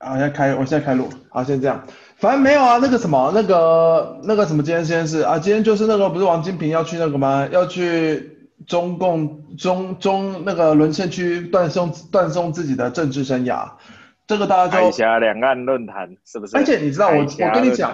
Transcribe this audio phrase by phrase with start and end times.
[0.00, 1.82] 啊，现在开，我现在开录，好，先这样。
[2.16, 7.46] 反正没有啊，那个什么，那个那个什么，今天先是啊，今天就是那个不是王金平要去那个吗？
[7.52, 13.68] 要去中共中中那个沦陷区断送断送自己的政治生涯，
[14.26, 14.86] 这个大家就。
[14.86, 16.56] 海峡两岸论坛是不是？
[16.56, 17.92] 而且你知道我我跟你讲，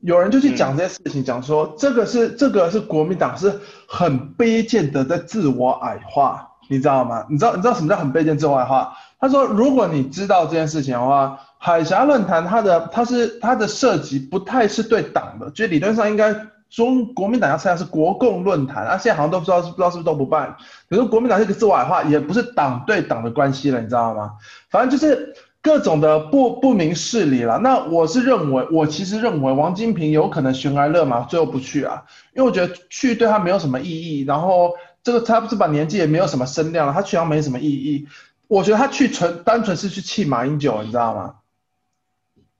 [0.00, 3.52] 有人就去讲这些事情，讲说这个是这个是国民党是
[3.86, 7.24] 很卑贱的在自我矮化，你知道吗？
[7.28, 8.96] 你知道你知道什么叫很卑贱自我矮化？
[9.18, 16.34] 他说：“如果你知道这件事情的话，海峡论坛它的它是它的设计不太是对党的，就理论上应该
[16.68, 20.54] 中国民党要参加是国共论坛，啊，现在好像都不知道不知道是不是都不办。
[20.90, 24.32] 可是国民党这个自我的话也不是党对党的关系了，你知道吗？
[24.68, 27.58] 反正就是各种的不不明事理了。
[27.58, 32.02] 那我是认为，我其实认为王金平有可能悬崖勒马，最后不去啊，
[32.34, 34.24] 因为我觉得去对他没有什么意义。
[34.24, 34.72] 然后
[35.06, 38.08] 这个他不是把年纪也没有什么声量了，他去好像没什么意义。”
[38.48, 41.36] 我觉得他去纯单纯是去气马英九，你知道吗？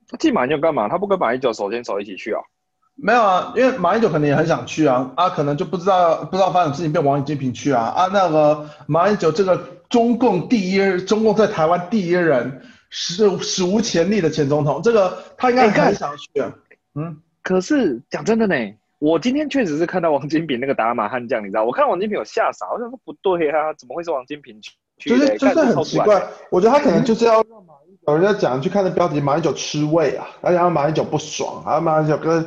[0.09, 0.88] 他气马英九干嘛？
[0.88, 2.40] 他不跟马英九手牵手一起去啊？
[2.95, 9.57] 没有啊，因为马英九可能也很想去啊，啊，可能就不知道不知道发生什么事情，被王金平去啊啊，那个马英九这个
[9.88, 16.52] 中共第一，中共在台湾第一人，史史无前例的前总统，这个他应该很想去啊。
[16.95, 18.54] 嗯，可是讲真的呢，
[18.98, 25.10] 我今天确实是看到王金平那个打马悍将，你知道，我看王金平有吓傻，我想说不对啊，怎么会是王金平去？
[25.10, 32.42] 就是就是很奇怪，我觉得他可能就是要让马英九，人家讲去看的标题，马英九吃味啊，而且让马英九不爽，啊马英九跟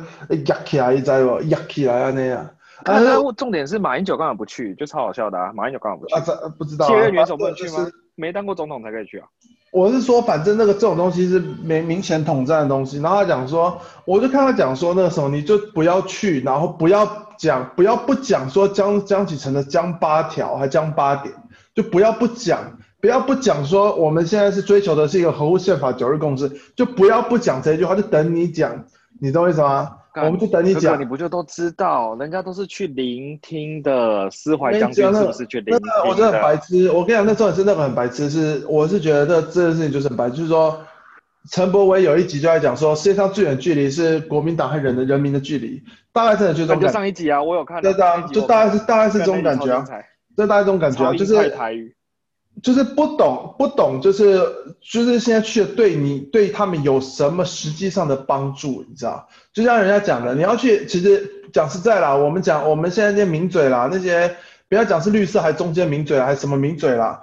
[0.46, 2.50] 压起来一在不压起来啊那样。
[2.82, 3.06] 但是
[3.36, 6.14] 重点是马英九刚好不去，就超好笑的啊，马英九刚好不去？
[6.16, 6.88] 啊这不知道、啊。
[6.88, 7.88] 现任元首不能去吗？
[8.16, 9.28] 没当过总统才可以去啊。
[9.70, 21.34] 我是说，反正那个这种东西是没明显统战的东西，然后他讲说，我就看他讲说那个时候你就不要去，然后不要讲，不要不讲说江江启成的江八条还江八点。
[21.72, 28.86] 就不要不讲，不要不讲说我们现在是追求的是一个合乎宪法九二共识，就不要不讲这句话，就等你讲，
[29.20, 29.98] 你懂我意思吗？
[30.12, 36.08] 干我们就等你讲，你不就都知道，人家都是去聆听的，思怀将军是不是去聆听的？
[36.08, 40.80] 我真的很白痴，我跟你讲，那时候是那个很白痴，是我是觉得这这件事情就是很白痴，就是说
[41.50, 45.82] 陈柏伟有一集就在讲说，世界上最远距离是国民党和人的人民的距离，
[46.12, 46.92] 大概真的就是这种感觉。
[46.92, 49.84] 上一集啊，我有看，对的，就大概是大概是这种感觉啊。
[50.36, 51.34] 这大概这种感觉啊，就是
[52.62, 54.40] 就是不懂不懂，就是
[54.80, 58.84] 就是现在去对你对他们有什么实际上的帮助？
[58.88, 59.28] 你知道？
[59.52, 64.36] 就像人家讲的，你要去，其实讲实在啦，我们讲我们现在那些名嘴啦，那些
[64.68, 67.22] 不要讲是绿色还是中间名嘴还是什么名嘴啦。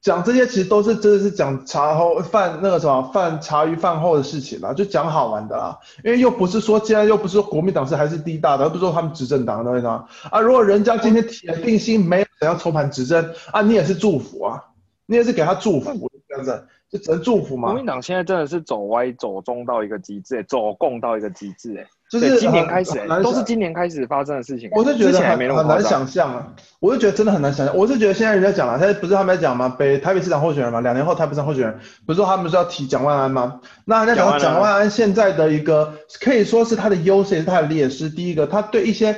[0.00, 5.78] 讲这些其实都是真的是讲茶后饭那个什么饭茶余饭后的事情啦，就讲好玩的啦。
[6.04, 10.04] 因为又不是说现在又不是说国民党是还是第一大的，而不是说他们执政党的，对吗？
[10.30, 14.62] 啊，如果人家今天铁定心没有想要筹盘执政啊，你也是祝福啊，
[15.06, 17.68] 你也是给他祝福这样子，就只能祝福嘛。
[17.68, 21.86] 国民党现在真的是走歪走中到一个极致，走共到一个极致，哎。
[22.10, 22.92] 就是今年开始，
[23.24, 24.68] 都是今年开始发生的事情。
[24.72, 27.76] 我是觉得很很难想象啊，我是觉得真的很难想象。
[27.76, 29.74] 我是觉得现在人家讲了，现在不是他们在讲吗？
[29.76, 33.60] 北台北市长候选人嘛，两年后台北市长候选人，不是说他们是要提蒋万安吗？
[33.84, 38.08] 那人家讲蒋万安现在的一个可以说是他的优势，也是他的劣势。
[38.08, 39.16] 第一个，他对一些。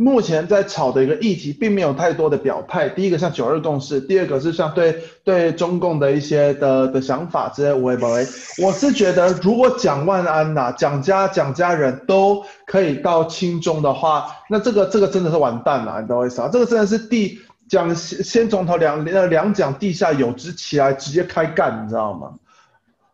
[0.00, 2.88] 目前在炒的一个议题，并没有太多的表态。
[2.88, 7.72] 第一个像九二共识，第二个是像对对中共的一些的的想法之类。
[7.72, 8.24] 我也不会，
[8.62, 16.48] 我是觉得，如果蒋万安呐、蒋家蒋家人都可以到亲中的话，那这个这个真的是完蛋了，你懂我意思啊？
[16.52, 22.34] 这个真的是地蒋先先从头两两蒋地下有之起来，直接开干，你知道吗？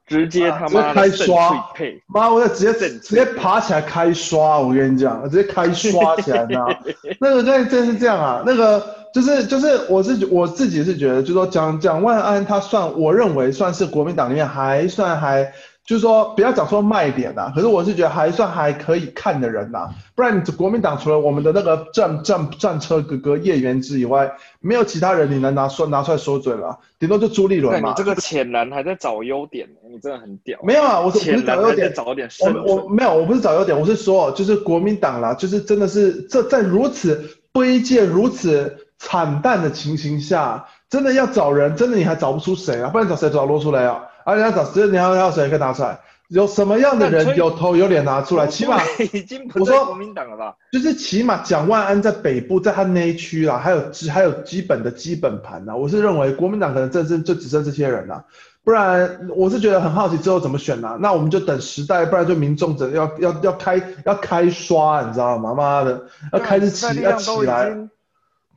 [0.06, 1.66] 直接他妈开刷，
[2.06, 6.68] 妈，我要直接直接爬起来开刷，我跟你讲，直接开刷起来，你知道
[7.20, 15.52] 那个真真是这样啊，那个就是就是我是我自己是觉得，就是说蒋蒋万安他算，我认为算是国民党里面还算还。
[15.84, 27.90] 就是说，不要讲说卖点呐，可是我是觉得还算还可以看的人呐，不然你国民党除了我们的那个战战战车哥哥叶元之以外，没有其他人你能拿说拿出来说嘴了，顶多就朱立伦嘛。
[27.90, 30.58] 你这个浅蓝还在找优点，你真的很屌。
[30.62, 31.92] 没有啊，我是不是找优点？
[31.92, 32.28] 找点
[32.64, 42.88] 我我没有，我不是找优点，我是说，就是国民党啦，就是真的是这在如此卑贱、如此惨淡的情形下，真的要找人，真的你还找不出谁啊？
[42.88, 44.02] 不然找谁找罗出来啊？
[44.24, 44.86] 而且要找谁？
[44.88, 45.98] 你要要谁可以拿出来？
[46.28, 48.46] 有什么样的人有头有脸拿出来？
[48.46, 48.80] 起码
[49.12, 50.54] 已经不是国民党了吧？
[50.72, 55.76] 就是起码蒋万安在北部，在他那一区啦，还有基还有基本的基本盘呐。
[55.76, 58.24] 我是认为国民党可能真正就只剩这些人了，
[58.64, 60.96] 不然我是觉得很好奇之后怎么选呐？
[60.98, 65.54] 那我们就等时代，不然就民众整要要要开要开刷，你知道吗？
[65.54, 67.70] 妈的，要开始起要起来。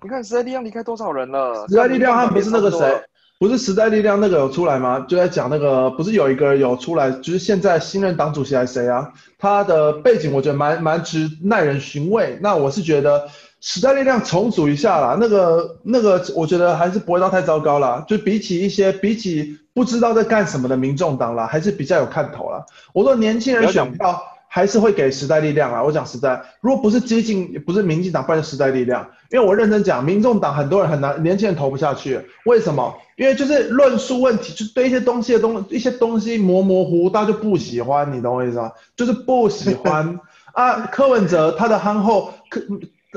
[0.02, 1.68] 你看时代力量离开多少人了？
[1.68, 3.04] 时代力量他们不是那个谁？
[3.40, 5.06] 不是时代力量那个有出来吗？
[5.08, 9.12] 就在讲那个，不是有一个有出来，就是现在新任党主席还是谁啊？
[9.38, 12.40] 他的背景我觉得蛮蛮值耐人寻味。
[12.42, 13.30] 那我是觉得
[13.62, 18.04] 时代力量重组一下啦，那个那个我觉得还是不会到太糟糕啦。
[18.08, 22.66] 就比起一些比起不知道在干什么的民众党啦，还是比较有看头啦。
[22.94, 24.20] 我说年轻人选票。
[24.58, 25.84] 还是会给时代力量啊！
[25.84, 29.08] 我讲实在，如果不是激进，不是民进党，不然时代力量。
[29.30, 32.20] 因为我认真讲，民众党很多人很难，年轻人投不下去。
[32.46, 32.92] 为什么？
[33.18, 38.72] 因为就是论述问题，就对一些东西的东一些东西模模糊糊，大家就不喜欢，你懂我意思吗？
[38.96, 40.20] 就是不喜欢
[40.54, 40.88] 啊。
[40.88, 42.60] 柯文哲他的憨厚，柯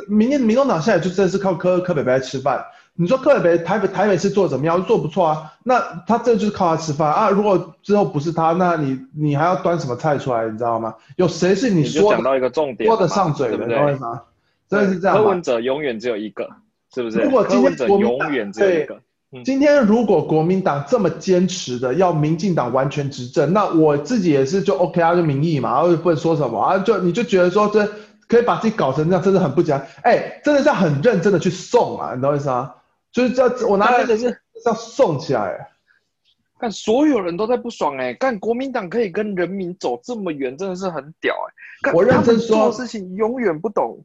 [0.09, 2.63] 民民民众党现在就真是靠柯柯北北吃饭。
[3.01, 4.85] 你说特北北台北台北是做怎么样？
[4.85, 5.51] 做不错啊。
[5.65, 7.31] 那他这就是靠他吃饭啊。
[7.31, 10.45] 如果之后不是他，那你你还要端什么菜出来？
[10.51, 10.95] 你知道吗？
[11.17, 13.99] 有谁是你说讲到一个重点，说得上嘴的，对不对？
[14.69, 15.17] 真的是这样。
[15.17, 16.47] 柯文哲永远只有一个，
[16.95, 17.21] 是不是？
[17.21, 19.01] 如果今天国民永远只有一个，
[19.33, 27.89] 嗯、今天如果国民党这么坚持的要民进党完全执政，那我自己也是就 OK 啊，就民意嘛，然后不能说什么啊，就你就觉得说这
[28.29, 29.81] 可以把自己搞成这样，真的很不讲。
[30.03, 32.75] 哎，真的是很认真的去送啊，你懂我意思吗？
[33.13, 35.69] 就是这，我拿来的是要送起来，
[36.61, 41.35] 看所有人都在不爽哎，看国民党可以跟人民走这么远，真的是很屌
[41.85, 41.93] 哎！
[41.93, 44.05] 我认真说，做事情永远不懂，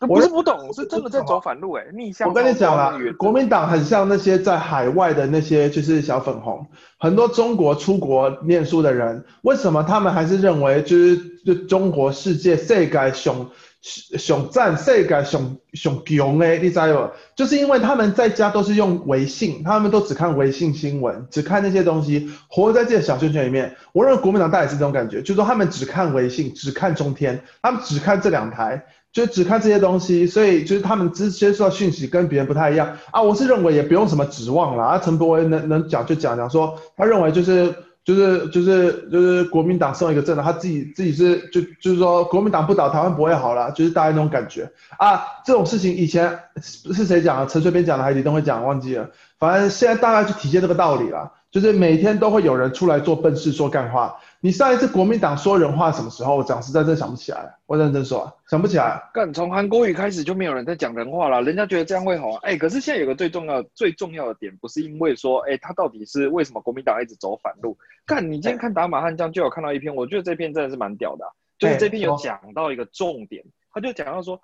[0.00, 2.28] 不是不懂，是真的在走反路哎，逆向。
[2.28, 6.64] 我跟你讲啦，国民党很像那些在海外的那些就是小粉红，
[6.98, 13.50] 很多中国出国念书的人，为什么他们还是认为就是就中国世界世界上？
[13.80, 17.10] 熊赞世界熊熊熊诶，你知道不？
[17.36, 23.76] 就是因为他们在家都是用微信，他们都只看微信新闻，只看那些东西，活在自己的小圈圈里面。
[23.92, 33.22] 我认为国民党大概是这种感觉，就是说他们只看微信，只看中天，他们只看这两台，就只看这些东西，所以就是他们直接受到讯息跟别人不太一样啊。
[33.22, 34.98] 我是认为也不用什么指望了啊。
[34.98, 37.72] 陈柏惟能能讲就讲讲说，他认为就是。
[38.08, 44.66] 就是就是就是国民党送一个政党，他自己自己是就就是说国民党不倒台湾不会好了，就是大概那种感觉
[44.96, 45.22] 啊。
[45.44, 47.46] 这种事情以前是谁讲的？
[47.46, 48.64] 陈水扁讲的还是李登辉讲？
[48.64, 49.10] 忘记了。
[49.38, 54.16] 反正现在大概就体现这个道理了，就是每天都会有人出来做笨事说干话。
[54.40, 56.36] 你上一次国民党说人话什么时候？
[56.36, 59.02] 我讲实在真想不起来，我认真说想不起来。
[59.12, 62.34] 干，从韩国语开始就没有人在讲人话了，人家觉得这样会好。
[62.42, 67.76] 哎，可是现在有个最重要最重要的点，不是因为说，哎，他到底是为什么国民党一直走反路？
[68.06, 74.40] 干，你今天看打马汉江就有看到一篇，我觉得这篇真的是蛮屌的，啊，就是这篇有讲到一个重点，他就讲到说，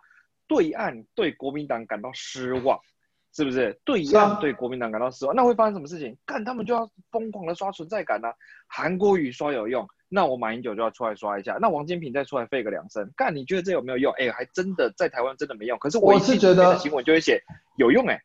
[0.49, 2.81] 对岸对国民党感到失望。
[3.37, 5.35] 是不是对岸对国民党感到失望？
[5.35, 6.17] 啊、那会发生什么事情？
[6.25, 8.35] 干他们就要疯狂的刷存在感呐、啊。
[8.69, 11.59] 韩国瑜刷有用，那我马英九就要出来刷一下。
[11.61, 14.13] 那王金平再出来废个两声，干你觉得这有没有用？
[14.13, 15.77] 哎、欸，还真的在台湾真的没用。
[15.81, 17.43] 可是我是觉得新闻就会写
[17.77, 18.23] 有用哎、欸。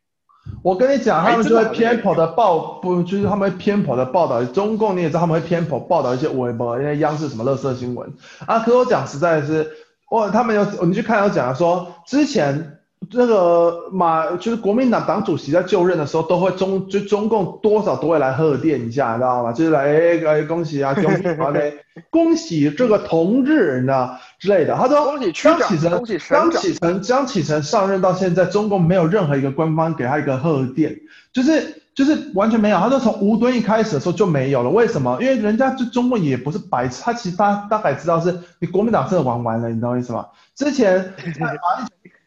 [0.62, 8.14] 我跟你讲，他们就会偏颇的报，不就是他们会偏颇的报道中共，你也知道他们会偏颇报道一些微博，因为央视什么垃圾新闻
[8.46, 8.60] 啊。
[8.60, 9.68] 可是我讲实在的是，
[10.08, 12.76] 我他们有你去看有讲说之前。
[13.12, 19.52] 那个马就是国民党党主席在就任的时候，都会中就中共多少都会来贺电一下，你知道吗？
[19.52, 21.22] 就是来哎哎恭喜啊，恭喜
[22.10, 24.76] 恭喜这个同志，你知道之类的。
[24.76, 25.90] 他说恭喜张启程，
[26.28, 30.94] 张启程，张启程上任到现在，中共没有任何一个官方给他一个贺电，
[31.32, 32.78] 就是就是完全没有。
[32.78, 35.18] 他说从吴敦义开始的时候就没有了，为什么？
[35.20, 40.26] 因为人家就中共也不是白痴，他其实大大概知道是你国民党真的玩完了，你知道我意思吗？
[40.54, 41.58] 之前在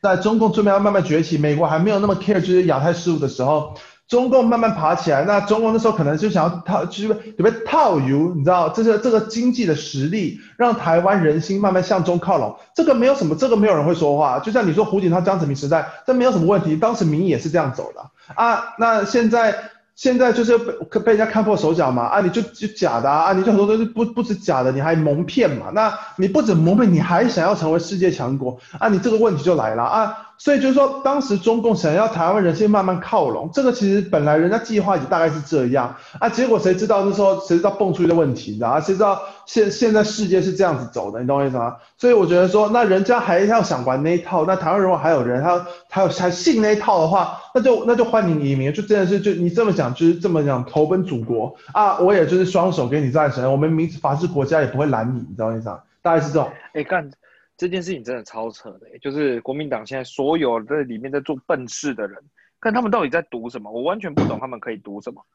[0.03, 3.73] 在中共这边慢慢崛起，美国还没有那么 care 就是亚太事务的时候，
[4.09, 5.23] 中共慢慢爬起来。
[5.23, 12.53] 那中共那时候可能就想要套，就是准备套油，你知道，这是这个经济的实力，让台湾人心慢慢向中靠拢。
[12.75, 14.39] 这个没有什么，这个没有人会说话。
[14.39, 18.01] 就像你说胡锦涛、江泽民时代，这没有什么问题，当时民意也是这样走的
[18.35, 18.75] 啊。
[18.77, 19.55] 那现在。
[19.95, 30.17] 现在就是被被人家看破手脚嘛，啊，你就就假的啊，你就很多东西不不止假的，你还蒙骗嘛，那你不止蒙骗，你还想要成为世界强国啊，你这个问题就来了啊。
[30.43, 38.81] 所以就是说，当时中共想要台湾人先慢慢靠拢，这个其实本来人家计划也大概是这样啊，结果谁知道那时候谁知道蹦出一个问题，你知道啊？
[38.81, 41.77] 谁知道现现在世界是这样子走的，你懂我意思吗？
[41.97, 55.79] 所以我觉得说，那人家还要想玩那一套，那台湾如果还有人他他有还信那一套的话，那就那就欢迎移民，就真的是就你这么讲就是这么讲投奔祖国啊，我也就是双手给你赞成，我们民法治国家也不会拦你，你知道我意思吗？
[56.01, 57.09] 大概是这种，哎干。
[57.55, 62.17] 这件事情真的超扯的，就是国民党现在所有在里面在做笨事的人，
[62.59, 65.25] 看他们到底在读什么，我完全不懂他们可以读什么，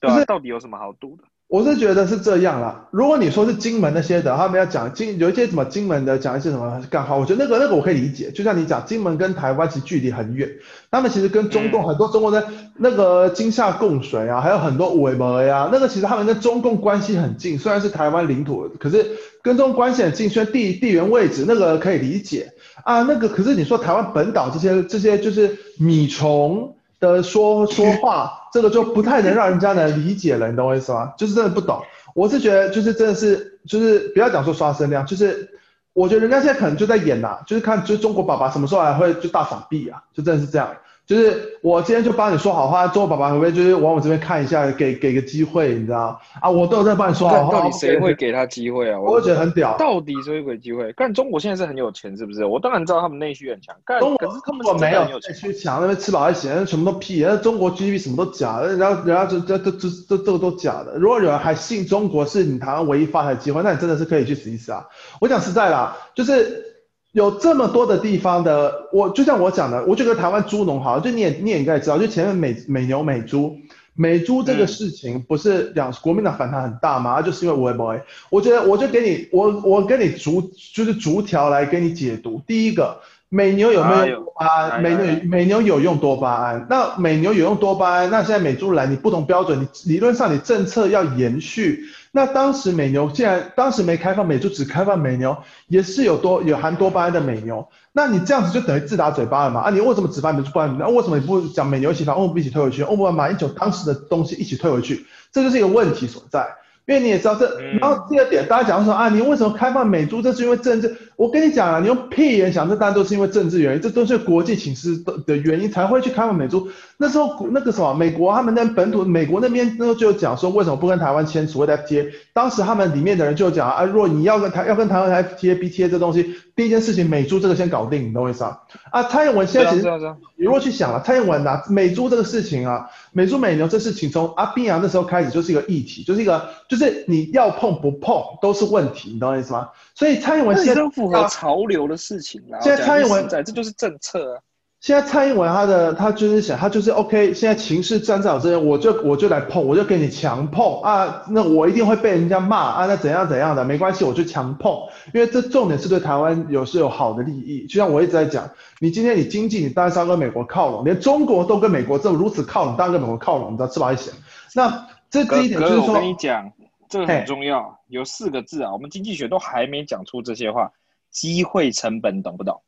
[0.00, 0.24] 对吧？
[0.26, 1.24] 到底有什么好读的？
[1.52, 2.88] 我是觉得是这样啦。
[2.90, 8.30] 如果你说是金门那些的，他们要讲金有一些什么金门的讲一些什么干话，我觉得那个那个我可以理解。
[8.30, 10.48] 就像你讲，金门跟台湾其实距离很远，
[10.90, 12.42] 他们其实跟中共很多中国人
[12.78, 19.04] 那个金厦供水啊，还有很多维摩呀，那个其实他们跟中共关系很近，虽然是台湾领土，可是
[19.42, 22.50] 跟中共关系很近，虽然地地缘位置那个可以理解
[22.82, 23.02] 啊。
[23.02, 28.38] 那个可是你说台湾本岛这些这些就是米虫的说说话。
[28.52, 31.14] 这个就不太能让人家能理解了， 你懂我意思吗？
[31.16, 31.82] 就是真的不懂。
[32.14, 35.48] 我是觉得，就是真的是，就是不要讲说刷声量，就是
[35.94, 40.68] 我觉得人家现在可能就在演呐，就是看，就中国爸爸什么时候还会就大撒币啊，就真的是这样。
[41.04, 46.48] 就是我今天就帮你说好话，中国爸爸会不会就是往我这边看一下，给给个机会，你知道啊？
[46.48, 47.58] 我都有在帮你说好话。
[47.58, 48.98] 到底谁会给他机会啊？
[49.00, 49.76] 我觉得很屌。
[49.76, 50.94] 到底谁会给机会？
[50.96, 52.44] 但中国现在是很有钱，是不是？
[52.44, 53.74] 我当然知道他们内需很强。
[53.84, 57.20] 干中国根本没有内需强，那边吃饱还行，什么都屁。
[57.22, 60.96] 那中国 GDP 什么都假的，然后人家这这这这这这个都假的。
[60.98, 64.86] 如果有人还信中国是你台湾唯一发财机会，那你真的是可以去死一试啊！
[65.20, 66.71] 我讲实在啦，就是。
[67.12, 73.56] 有这么多的地方的，我就像我讲的，我觉得台湾猪农好，就你也你也应该知道，就前面美美牛美猪
[73.94, 77.20] 美猪这个事情，不是两国民党反弹很大吗？
[77.20, 77.98] 嗯、就是因为我 boy，，
[78.30, 80.40] 我觉得我就给你我我给你逐
[80.72, 82.40] 就是逐条来给你解读。
[82.46, 83.00] 第一个，
[83.34, 84.82] 美牛有没有多巴胺？
[84.82, 91.82] 美牛美牛有用多巴胺，那美牛有用多巴胺，那现在美猪来你不同标准，你理论上你政策要延续。
[92.10, 95.34] 那当时美牛既然当时没开放美猪，只开放美牛，
[95.68, 97.66] 也是有多有含多巴胺的美牛。
[97.92, 99.60] 那你这样子就等于自打嘴巴了嘛？
[99.62, 100.76] 啊，你为什么只发美猪不放？
[100.78, 102.82] 那为什么你不讲美牛一起放，为什么不一起退回去？
[102.82, 105.06] 为什么马英九当时的东西一起退回去？
[105.32, 106.46] 这就是一个问题所在。
[106.84, 107.48] 因为你也知道这，
[107.80, 110.20] 然后第二点，大家讲说啊，你为什么开放美猪？
[110.20, 110.94] 这是因为政治。
[111.22, 116.68] 我跟你讲啊，你用屁眼想，这当然都是因为政治原因，这都是国际情势的的原因才会去开放美猪。
[116.96, 122.10] 那时候那个什么，美国他们那本土，美国那边那时候就讲说，为什么不跟台湾签所谓的 FTA？
[122.32, 128.58] 当时他们里面的人就讲啊，如果你要跟台要跟台湾 FTA、BTA 这东西，第一件事情美猪这个先搞定，你懂我意思啊？
[128.90, 129.88] 啊，蔡英文现在其实，
[130.36, 139.68] 你如果去想了，蔡英文啊，美猪这个事情啊，美猪美牛这事情从阿扁啊那时候开始就是一个议题，就是一个就是你要碰不碰都是问题，你懂我意思吗？
[139.94, 142.58] 所以蔡英文现在符合潮流的事情啊。
[142.60, 144.40] 现在蔡英文在，这就是政策啊。
[144.80, 147.32] 现在蔡英文他的他就是想，他就是 OK。
[147.32, 151.22] 现在情势站在我这边，我就我就来碰，我就给你强碰啊。
[151.30, 152.86] 那我一定会被人家骂啊。
[152.86, 154.76] 那怎样怎样的没关系，我就强碰，
[155.14, 157.64] 因为这重点是对台湾有是有好的利益。
[157.68, 158.50] 就像我一直在讲，
[158.80, 164.10] 你今天你经济你当然是要跟美国靠拢，连中国都跟美国这么如此靠拢，当然跟美国靠拢，你知道吃饱一些。
[164.56, 166.50] 那这第一点就是说，我跟你讲，
[166.88, 170.72] 这个很重要，有四个字啊，我们经济学都还没讲出这些话，
[171.12, 172.60] 机会成本，懂不懂？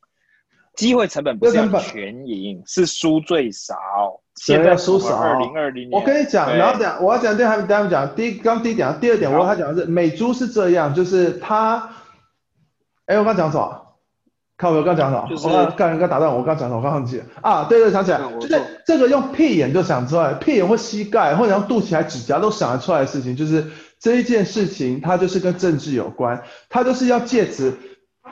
[0.76, 3.76] 机会成本不是要全赢，是输最少。
[4.34, 5.16] 现在输少。
[5.16, 11.90] 二零二零年，我跟你讲，然后讲，我要讲对他们，他们讲第一，刚第一点，第二点，我要他讲的是美猪是这样，就是他，
[13.06, 13.82] 哎，我刚讲什么？
[14.56, 15.28] 看我刚讲什么？
[15.30, 16.78] 就是、我刚刚刚打断我，我刚讲什么？
[16.78, 23.64] 我刚忘记了啊，对对，想起来，就是这个用屁眼就想出来，屁眼或膝盖或者用肚脐还指甲都想得出来的事情，就是
[24.00, 27.78] 这一件事情，它就是跟政治有关，它就是要借此。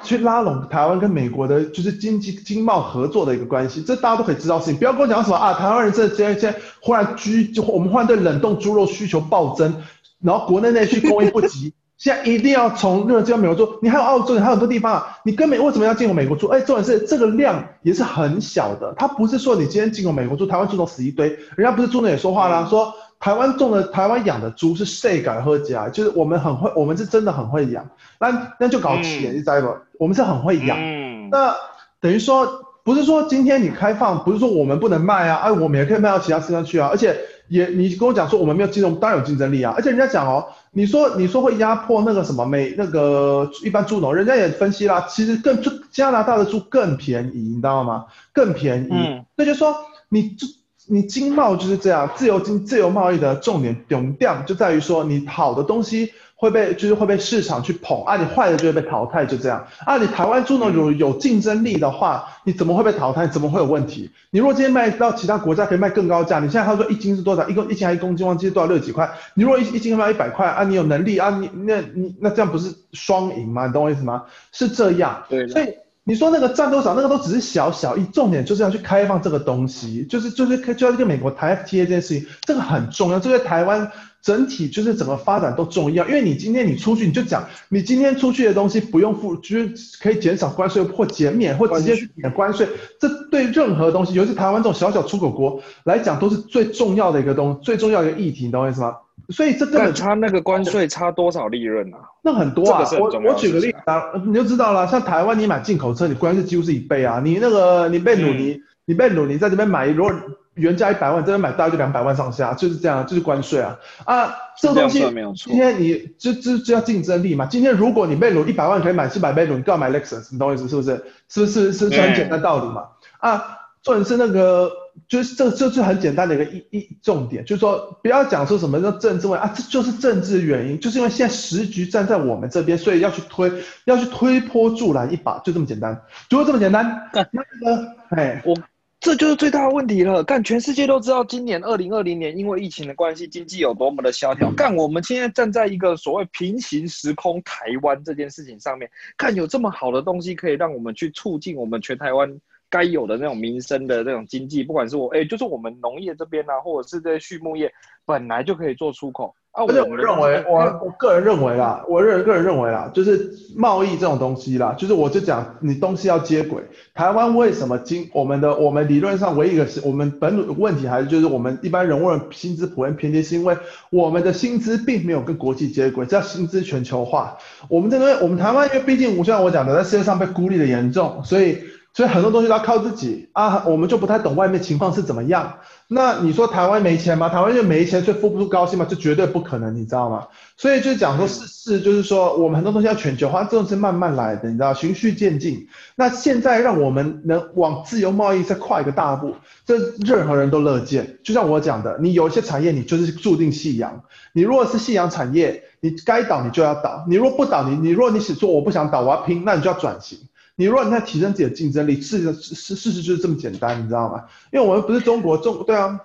[0.02, 4.76] 去拉拢台湾跟美国的，就是经济经贸合作的一个关系，这大家都可以知道事情。
[4.76, 9.74] 不要跟我讲什么啊，台湾人这这些这忽然居，就我们忽然对冷冻猪肉需求暴增，
[10.20, 13.78] 然后国内内需供应不及， 现在一定要从日本进口美国猪。
[13.80, 16.48] 你还有澳洲，你还有很多地方啊，你根本为什么要进口美国猪？
[16.48, 22.92] 哎，重点是这个量也是很小的，它不是说你今天进口美国猪，台湾猪肉死一堆，人家不是猪农也说话啦，说。
[23.22, 25.88] 台湾种的、台湾养的猪是谁敢喝家？
[25.88, 27.88] 就是我们很会，我们是真的很会养。
[28.18, 29.68] 那那就搞钱，你知道不？
[29.96, 30.76] 我们是很会养。
[30.76, 31.28] 嗯。
[31.30, 31.54] 那
[32.00, 36.88] 等于说，不是说今天你开放，不是说我们不能卖啊，哎，我们也可以卖到其他市场去啊。
[36.88, 39.72] 而且也，你跟我讲说我们没有竞争，当然有竞争力啊。
[39.76, 45.62] 而且人家讲哦，你说你说会压迫那个什么美那个一般猪农，人家也分析啦，其实更
[45.92, 48.06] 加拿大的猪更便宜，你知道吗？
[48.32, 48.88] 更便宜。
[48.90, 49.24] 嗯。
[49.36, 49.76] 那就是说
[50.08, 50.48] 你就。
[50.88, 59.96] 你经贸就是这样，自由经自由贸易的重点重点就在于说，你好的东西会被就是会被市场去捧啊，你坏的就会被淘汰，就这样啊。
[59.96, 63.26] 你台湾猪农有有竞争力的话，你怎么会被淘汰？
[63.28, 64.10] 怎么会有问题？
[64.30, 67.48] 你如果今天卖到其他国家可以卖更高价，你现在他说一斤是多少？
[67.48, 69.08] 一公一斤还一公斤，忘记多少六十几块。
[69.34, 73.68] 你如果一一斤卖一百块啊，你有能力啊，你那你那这样不是双赢吗？
[73.68, 74.24] 你懂我意思吗？
[74.50, 75.68] 是这样，对，所以。
[76.04, 76.94] 你说那个占多少？
[76.94, 83.88] 那个都只是小小一，重点就是要去开放这个东西，就是就是就要跟美国谈 FTA 这件事情，这个很重要，这对台湾
[84.20, 86.04] 整体就是整个发展都重要。
[86.08, 92.68] 因为你今天你出去，你就讲你今天出去的东西不用付，就是可以减少关税或减免或直接免关税，
[92.98, 98.96] 这对任何东西，尤其台湾这种小小出口国来讲，都是最重要的一个东，最重要的一个议题，你懂我意思吗？
[99.28, 101.98] 所以这根本差那个关税差多少利润啊？
[102.22, 102.86] 那很多啊！
[102.98, 104.86] 我我举个例子啊，你就知道了。
[104.86, 107.20] 像台湾，你买进口车，你关税几乎是一倍啊。
[107.24, 110.12] 你那个你贝鲁尼，嗯、你贝鲁尼在这边买，如果
[110.54, 114.34] 原价一百万，这边买大概就两百万上下，就是这样，就是关税啊啊！
[114.60, 115.00] 这个东西
[115.34, 117.46] 今天你就就就要竞争力嘛。
[117.46, 120.28] 今天如果你贝鲁一百万可以买四百贝努，你干嘛买 Lexus？
[120.32, 121.02] 你懂我意思是不是？
[121.28, 122.84] 是不是是不是很简单道理嘛？
[123.20, 123.44] 嗯、啊，
[123.82, 124.70] 重点是那个。
[125.12, 133.52] 就是这这是很简单的一个一一重点，就是说不要讲说什么叫政治问题啊，这就是政治原因，就是因为现在时局站在我们这边，所以要去推
[133.84, 136.00] 要去推波助澜一把，就这么简单，
[136.30, 137.10] 就这么简单。
[137.12, 138.56] 那个，哎，我
[139.00, 140.24] 这就是最大的问题了。
[140.24, 144.50] 干，全世界都知道今年二零二零年因为疫情的关系，经济有多么的萧条。
[144.52, 152.40] 干，我们现在站在一个所谓平行时空台湾这件事情上面，看有这么好的东西可以让我们去促进我们全台湾。
[152.72, 157.70] 该有的那种民生的那种经济，不管是我哎、欸，就是我们农业这边啊，或者是这些畜牧业，
[158.06, 159.62] 本来就可以做出口啊。
[159.62, 166.62] 而且我认为，我我个人认为啦，我认个人认为啦，就是贸易这种东西啦，就是我就讲你东西要接轨。
[166.94, 173.54] 台湾为什么经我们的我们理论上唯一一个是我们本土的问题，还是就是我们一般人问薪资普遍偏低，是因为
[173.90, 177.36] 我们的薪资并没有跟国际接轨，叫薪资全球化。
[177.68, 181.58] 我们这边我们台湾，因为毕竟就像我讲的，在世界上被孤立的严重，所以。
[181.94, 185.58] 所以很多东西都要靠自己啊，我们就不太懂外面情况是怎么样。
[185.88, 187.28] 那你说台湾没钱吗？
[187.28, 188.86] 台湾就没钱，所以付不出高薪吗？
[188.88, 190.26] 这绝对不可能，你知道吗？
[190.56, 195.68] 所以就讲说是是，就是说我们很多东西要全球化，这种是慢慢来的，你知道，循序渐进。
[195.94, 199.34] 那现在让我们能往自由贸易再跨一个大步，
[199.66, 201.18] 这任何人都乐见。
[201.22, 210.18] 就像我讲的，你有一些产业你就是注定夕阳，你如果是夕阳产业，你该倒你就要倒，你如果不倒，你你如果你是说我不想倒，我要拼，那你就要转型。
[210.54, 214.28] 你如果你在提升自己的竞争力，事实事事实就是这么简单，你知道吗？
[214.52, 215.98] 因为我们不是中国，中对啊，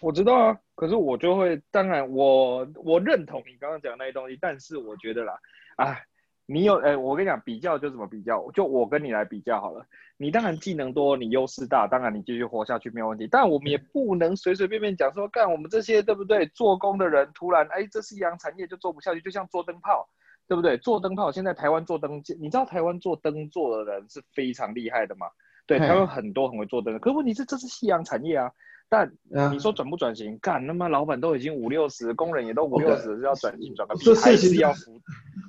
[0.00, 0.58] 我知道啊。
[0.74, 5.40] 可是我就会，当然我我认同你刚刚讲的那些东西，但是我觉得啦，
[5.74, 6.04] 哎，
[6.46, 9.84] 你有哎，我跟你讲，比较就怎么比较，就我跟你来比较好了。
[10.16, 13.26] 你当然技能多，你优势大，当然你继续活下去没有问题。
[13.28, 16.46] 但我们也不能随随便便讲说，干我们这些对不对？
[16.46, 20.08] 做工的人突然哎，这是夕阳产业就做不下去，就像做灯泡。
[20.48, 20.78] 对不对？
[20.78, 25.26] 做灯泡，现在台湾做灯，你知道台湾做灯做的人是非常厉害的嘛？
[25.66, 28.50] 对，台湾很多很会做灯，可问题是这是夕阳产业啊。
[28.90, 29.10] 但
[29.52, 30.38] 你说转不转型？
[30.40, 34.14] 干，那么老板都已经五六十，工人也都五六十，是要转型转个屁？
[34.14, 34.98] 还是要扶？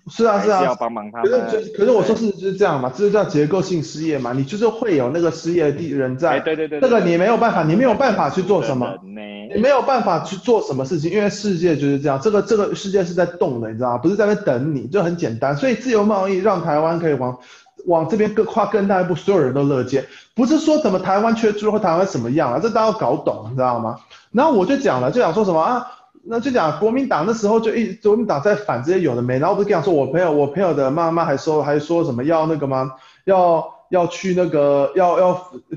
[0.10, 1.32] 是啊是啊，要帮忙他们。
[1.32, 6.40] 可是可是我说是就是这样嘛，这是叫结构性失业嘛，你就是会有那个失业的人在。
[6.42, 6.82] 对对对。
[6.82, 8.98] 这个你没有办法，你没有办法去做什么？
[9.04, 13.98] 你没有办法去做什么事情，因为世界就是这样，这个这个世界是在动的，你知道吗？
[13.98, 15.56] 不是在那等你，就很简单。
[15.56, 17.40] 所以自由贸易让台湾可以往。
[17.86, 23.98] 往这边更跨更大一步，所有人都乐见，不是说怎么台湾缺猪或台湾什么样啊，这大家要搞懂，你知道吗？
[24.32, 25.88] 然后我就讲了，就想说什么啊，
[26.24, 32.92] 那就讲国民党那时候就一国民党在反这些有的没，然后不是讲说我朋友我朋友的妈妈还说还说什么要那个吗？
[33.26, 33.79] 要。
[33.90, 35.34] 要去那个要要，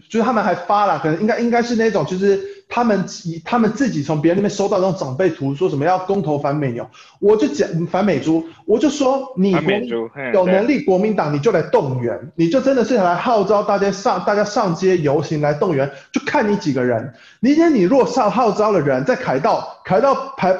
[0.08, 6.86] 就是他们还发了，可能应该应该是那种，就是他们以他们自己从别人那边收到那种长辈图，说什么要公投反美牛，
[7.20, 9.50] 我就讲反美猪，我就说你
[10.32, 17.14] 有能力，国民党你就来动员，你就真的是来号召大家上大家上街游行来动员，就看你几个人。
[17.40, 20.54] 明天你若上号召的人在凯道凯道排。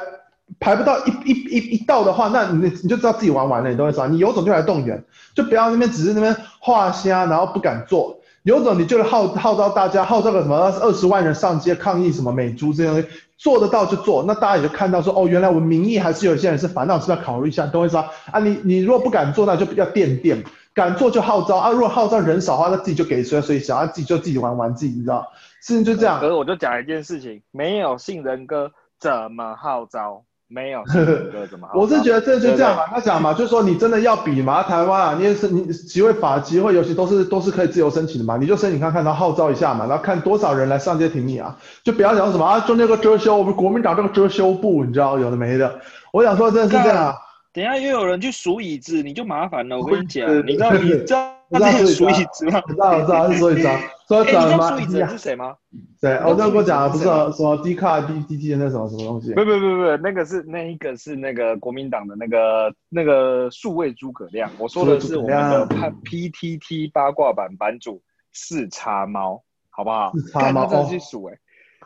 [0.59, 4.07] 排不到一一一一到的话，那你你就知道自己玩完了，你懂我意思吧？
[4.07, 5.03] 你有种就来动员，
[5.35, 8.19] 就不要那边只是那边画虾，然后不敢做。
[8.43, 14.23] 有种你就号号召大家，号召个什么二十万人上街抗议什么美猪这些东西，做得到就做。
[14.27, 18.09] 那大家也就看到说，哦，原来我们民意还是有些人是烦恼是不是要考虑一下，懂我意思吧？
[18.31, 20.39] 啊，你你如果不敢做，那就要垫垫；
[20.73, 21.71] 敢做就号召啊。
[21.71, 25.25] 如果号召人少的话，那自己就给谁谁想，啊，自己就自己玩玩自己，你知道？
[25.61, 26.19] 事情就这样。
[26.19, 30.25] 可是我就讲一件事情，没有杏仁哥怎么号召？
[30.53, 30.83] 没有，
[31.49, 31.79] 怎么好？
[31.79, 45.79] 我是觉得这就这样嘛，他讲嘛，就是说你真的要比嘛，台湾啊，你也是你集会法、集会游行都是都是可以自由申请的嘛，你就申请看看，然后号召一下嘛，然后看多少人来上街挺你啊，就不要讲什么啊，就那个遮羞，我们国民党这个遮羞布，你知道有的没的。
[46.11, 47.07] 我想说真的是这样。
[47.07, 47.15] 啊
[47.55, 49.77] 等下又有人去数椅子，你就麻烦了。
[49.77, 52.59] 我跟你讲， 你知道你知道他是数椅子吗？
[52.67, 53.69] 知道知道是数椅子。
[54.13, 54.77] 说什么？
[54.77, 55.55] 数椅子是谁吗？
[55.99, 59.33] 对，我刚刚跟我讲的不是什么 D 卡 D D T 的那什么什么东西？
[59.33, 64.51] 不不不不，那个是那一个是那个国民党的那个那个数位诸葛亮。
[64.59, 65.67] 我说的是我们的
[66.03, 70.11] P T T 八卦版版主四叉猫，好不好？
[70.13, 71.37] 四叉猫，他真的去数哎，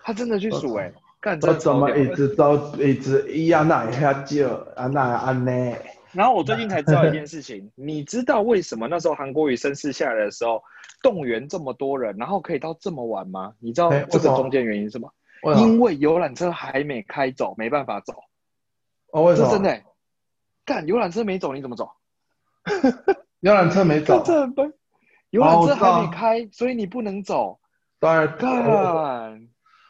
[0.04, 5.74] 他真的去数哎，干这怎么一直都一直一样那一下就啊那啊呢？
[6.14, 10.62] 然后我最近才知道一件事情，你知道为什么那时候韩国瑜声势下来的时候？
[11.08, 13.54] 动员这么多人，然后可以到这么晚吗？
[13.60, 15.10] 你知道这个中间原因是什么？
[15.58, 18.14] 因为游览车还没开走，没办法走。
[19.14, 19.48] 哦，为什么？
[19.48, 19.86] 这真的、欸，
[20.66, 21.90] 干游览车没走，你怎么走？
[23.40, 24.74] 游览车没走，这很笨。
[25.30, 27.60] 游览车还没开，所以你不能走。
[28.00, 29.47] 当然干。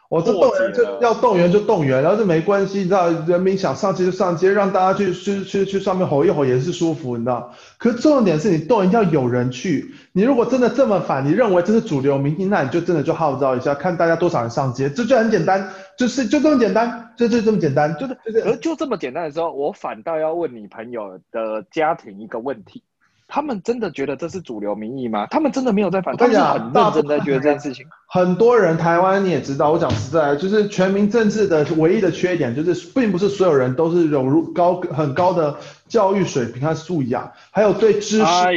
[0.10, 7.54] 我这动员就要动员就动员，然后这没关系，你知道，人民想上街就上街，让大家去去去去上面吼一吼也是舒服，你知道。
[7.78, 22.82] 可是重点是你动员要有人去，你如果真的这么反，你认为这是主流民意，那你就真的就号召一下，看大家多少人上街，这就很简单，就是就这么简单，就就这么简单，就是就是，而就这么简单的时候，我反倒要问你朋友的家庭一个问题。
[23.30, 25.28] 他们真的觉得这是主流民意吗？
[25.30, 27.86] 他们真的没有在反，他们是很认真在觉得这件事情。
[28.10, 35.56] 很多人台湾你也知道，我讲实在，就是全民政治的唯一的缺点就是，并不是所有人都是融入高很高的
[35.90, 38.54] 教育水平和素养，还有对知识，哎，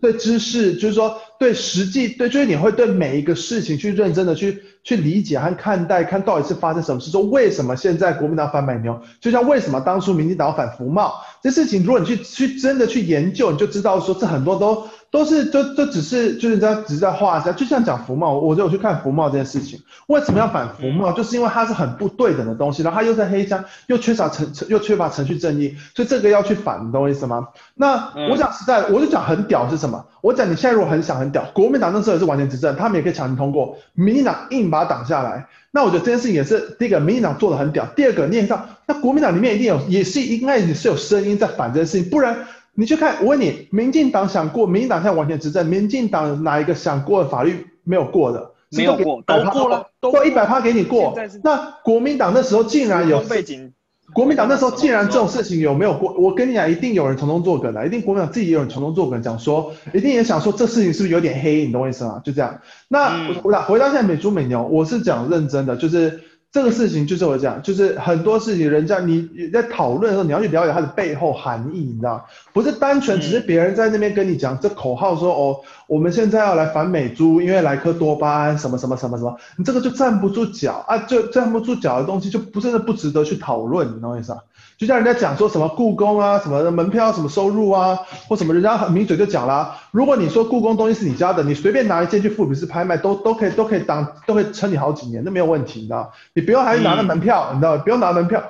[0.00, 4.62] 对知识，就是说对实际，对就是你会对每一个事情去认真的去。
[4.84, 14.84] 去理解和看待，看到底是发生什么事，说为什么现在国民党反美牛，就像为什么当初民进党反服贸，这事情如果你去去真的去研究，你就知道说这很多都。
[15.12, 19.78] 都是，就就只是，就是在只是在画一下，就像讲服贸，我就有去看服贸这件事情。
[20.06, 21.12] 为什么要反服贸？
[21.12, 27.48] 就是因为它是很不对等的东西，然后它又在黑箱，又缺少程又缺乏程序正义，所以这个要去反，你懂我意思吗？
[27.74, 30.02] 那我讲实在，我就讲很屌是什么？
[30.22, 35.46] 我讲你现在如果很想很屌，国民党那时候也是完全执政，他们也可以强行通过，民进党硬把它挡下来。
[35.72, 42.34] 那我觉得这件事情也是第一个，民进党做的很屌；第二个，你也知道，那国民党里面一定有，也是应该也是有声音在反这件事情，不然。
[42.74, 48.50] 你去看，我问你，民进党想过，民进党现在完全执政，民进党哪一个想过的法律没有过的？
[48.74, 51.14] 没有过，都过了，都一百趴给你过。
[51.44, 53.74] 那国民党那时候竟然有背景，
[54.14, 56.14] 国民党那时候竟然这种事情有没有过？
[56.14, 61.66] 我跟你讲，一定有人从中作梗的，一定国民党自己也有人从中作梗，讲说，一定也想说这事情是不是有点黑？
[61.66, 62.22] 你懂我意思吗？
[62.24, 62.58] 就这样。
[62.88, 66.22] 那回答回到现在美猪美牛，我是讲认真的，就是。
[66.52, 84.40] 这个事情就是我讲，就是很多事情，人家你在讨论的时候，你要去了解它的背后含义，你知道，不是单纯只是别人在那边跟你讲这口号说哦，我们现在要来反美猪，因为莱克多巴胺什么什么什么什么，你这个就站不住脚啊，就站不住脚的东西就不是不值得去讨论，你懂我意思啊？
[84.78, 87.96] 就像人家讲说什么故宫啊，什么的门票什么收入啊，
[88.28, 96.12] 或什么人家很明嘴就讲啦，如果你说故宫东西是你家的，你随便拿一件去富比士拍卖，都都可以都可以当都可以撑你好几年，那没有问题，你知道？
[96.34, 97.78] 你不用还拿那门票，你知道？
[97.78, 98.42] 不用拿门票，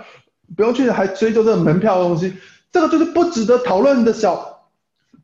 [0.57, 2.35] 不用去还追究这个门票的东西，
[2.71, 4.61] 这个就是不值得讨论的小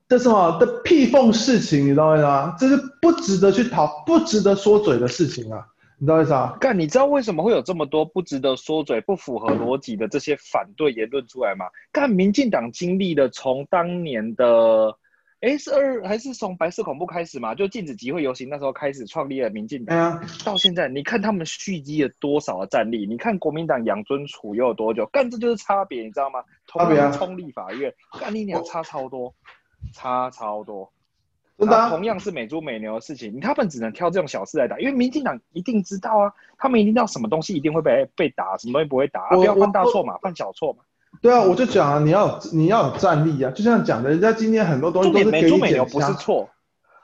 [0.08, 2.54] 的什么的屁缝事情，你知道吗？
[2.58, 5.66] 这是不值得去讨，不值得说嘴的事情啊。
[6.00, 6.56] 你知道为啥？
[6.60, 11.66] 干，你知道为什么会有这么多不值得说嘴、不符合逻辑的这些反对言论出来吗？
[11.90, 14.96] 干，民进党经历了从当年的，
[15.40, 17.52] 哎，是二还是从白色恐怖开始嘛？
[17.52, 23.04] 就禁止集会游行那时候开始创立了民进党，啊、到现在，你看他们蓄积了多少的战力？
[23.04, 25.04] 你看国民党养尊处优有多久？
[25.06, 26.38] 干，这就是差别，你知道吗？
[26.68, 29.34] 同样冲立法院，干你俩差超多，
[29.92, 30.92] 差超多。
[31.66, 40.78] 那同样是美猪美牛的事情，他们只能挑这种小事来打，因为民进党一定知道啊，他们一定知道什么东西一定会被被打，什么东西不会打，啊、不要犯大错嘛，犯小错嘛。
[41.20, 46.48] 对啊，我就讲啊，你要你要有战力啊，就像讲的，人家今天很多东西都是给你美猪美牛不是错。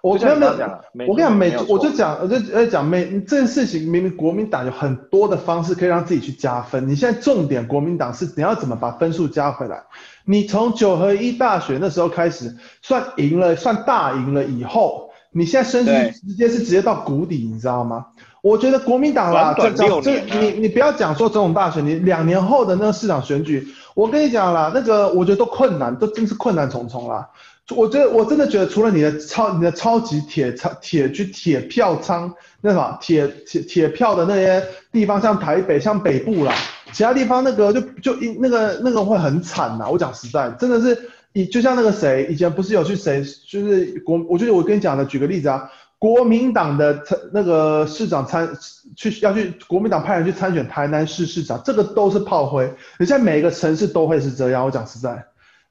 [0.05, 6.87] 我跟你讲，我跟你讲，美我就讲，我就在讲美这件事情，明明国民党有很多的方式可以让自己去加分。
[6.87, 9.83] 你现在重点，国民党是你要怎么把分数加回来？
[10.27, 15.91] 你从九合一大选那时候开始算赢了，算大赢了以后，你现在升级
[16.29, 18.05] 直接是直接到谷底，你知道吗？
[18.43, 27.31] 我觉得国民党啦，这这这，你你不要讲说总统大选，你两年后的那个市长选举，我跟你讲啦，那个我觉得都困难，都真是困难重重啦。
[27.75, 36.55] 我觉得我真的觉得，除了你的超你的超级铁仓铁去铁票仓那什么铁铁铁票的那些地方，像台北像北部啦，
[36.93, 39.89] 其他地方那个就就一那个那个会很惨呐。
[39.91, 48.47] 我讲实在，真的是以就像那个谁以前不是有去谁就是国，我觉得我跟你讲的，举个例子啊，国民党的那个市长参
[48.95, 52.71] 去要去国民党派人去参选台南市市长，这个都是炮灰。
[52.99, 55.25] 你现在每一个城市都会是这样，我讲实在。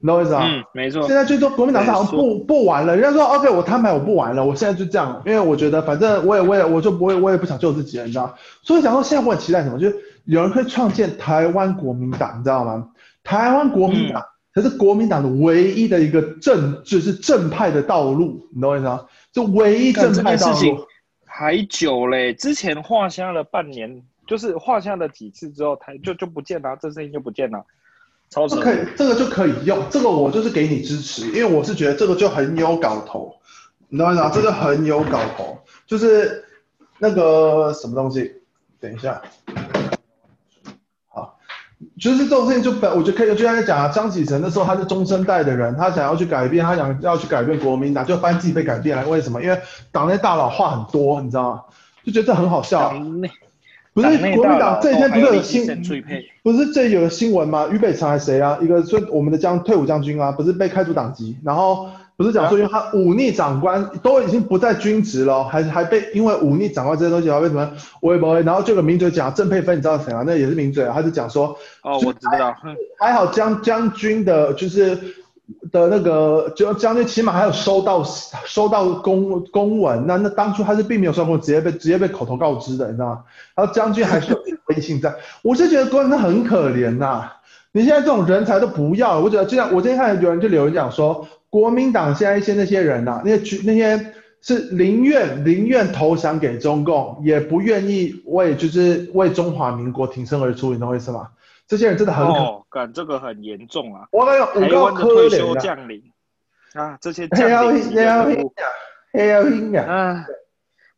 [0.04, 0.42] 你懂我意思啊？
[0.44, 1.02] 嗯，没错。
[1.06, 8.36] 现在最多国民党是好像不不玩了，人家说 OK，我摊牌我不玩了，我现在就这样，因为我觉得反正我也我也我就不会，我也不想救自己了，你知道？
[8.62, 12.86] 所以讲说现在我很期待什么，就是有人会创建台湾国民党，你知道吗？
[13.22, 14.22] 台湾国民党
[14.54, 19.02] 才是国民党的唯一的一个正，就是正派的道路，你懂我意思啊？
[19.32, 20.86] 就唯一正派道路。
[21.24, 27.64] 还久嘞，之前画下了半年，就是画下了几次之后，台就就不见了，这声音就不见了。
[28.48, 33.32] 这可以，这个就可以用，这个我就是给你支持，因为我是觉得这个就很有搞头，
[33.88, 34.30] 你知道吗？
[34.34, 36.44] 这个很有搞头，就是
[36.98, 38.32] 那个什么东西，
[38.80, 39.22] 等一下，
[41.08, 41.38] 好，
[42.00, 49.06] 就是这种事情就本我就可以就像讲啊，张启成那时候他是中生代的人，他想要去改变，他想要去改变国民党，就发现自己被改变了。
[49.08, 49.40] 为什么？
[49.40, 49.60] 因为
[49.92, 51.62] 党内大佬话很多，你知道吗？
[52.04, 52.92] 就觉得这很好笑。
[53.94, 55.64] 不是国民党这几天不是有新
[56.42, 57.66] 不是这有个新闻吗？
[57.70, 58.58] 俞北辰还是谁啊？
[58.60, 61.88] 一个说我们的将退伍将军啊，不是被开除党籍，然后。
[62.16, 67.68] 不是讲说，因为他忤逆长官都已经不在军职了，还还被因为忤逆长官这些东西，还为什么
[68.00, 68.40] 我也不会？
[68.42, 70.22] 然后这个名嘴讲郑佩芬，你知道谁啊？
[70.24, 71.48] 那也是名嘴啊，他就讲说，
[71.82, 72.54] 哦，我知道，
[73.00, 74.96] 还好将将军的就是
[75.70, 78.02] 的那个，就将军起码还有收到
[78.46, 83.24] 收到公公文，那那当初他是并没有收过，直接被直接被口头告知的，你知道吗？
[83.54, 87.30] 然后将军还是有微信在，我是觉得官人很可怜呐、
[87.72, 91.26] 你现在这种人才都不要，我觉得这样，我今天看有人就留言讲说。
[91.50, 101.28] 国民党现在一些那些人呐、那些那些是宁愿宁愿投降给中共，也不愿意为就是为中华民国挺身而出，你懂我意思吗？
[101.66, 104.06] 这些人真的很哦，干这个很严重啊！
[104.12, 106.02] 我跟你讲，台湾的退休将领
[106.74, 107.82] 啊，这些将领，
[109.12, 110.26] 黑要拼啊，啊，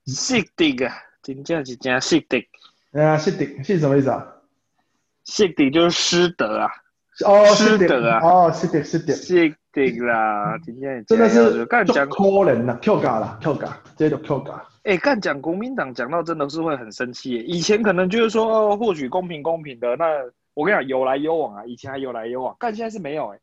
[0.07, 2.39] 失德啊，真正是真失德。
[2.93, 4.27] 哎呀，失德是什么意思啊？
[5.25, 6.71] 失德就是失德啊，
[7.25, 9.15] 哦，失德啊，哦，失德失德。
[9.73, 14.67] 对啦，今天真的是干讲可怜呐，Q 嘎啦，Q 嘎，这就 Q 嘎。
[14.85, 17.33] 哎，干讲国民党讲到真的是会很生气。
[17.41, 20.07] 以前可能就是说，哦，或许公平公平的，那
[20.57, 23.39] 我跟你讲有来有往啊，以前还有来有往，但现在是没有哎，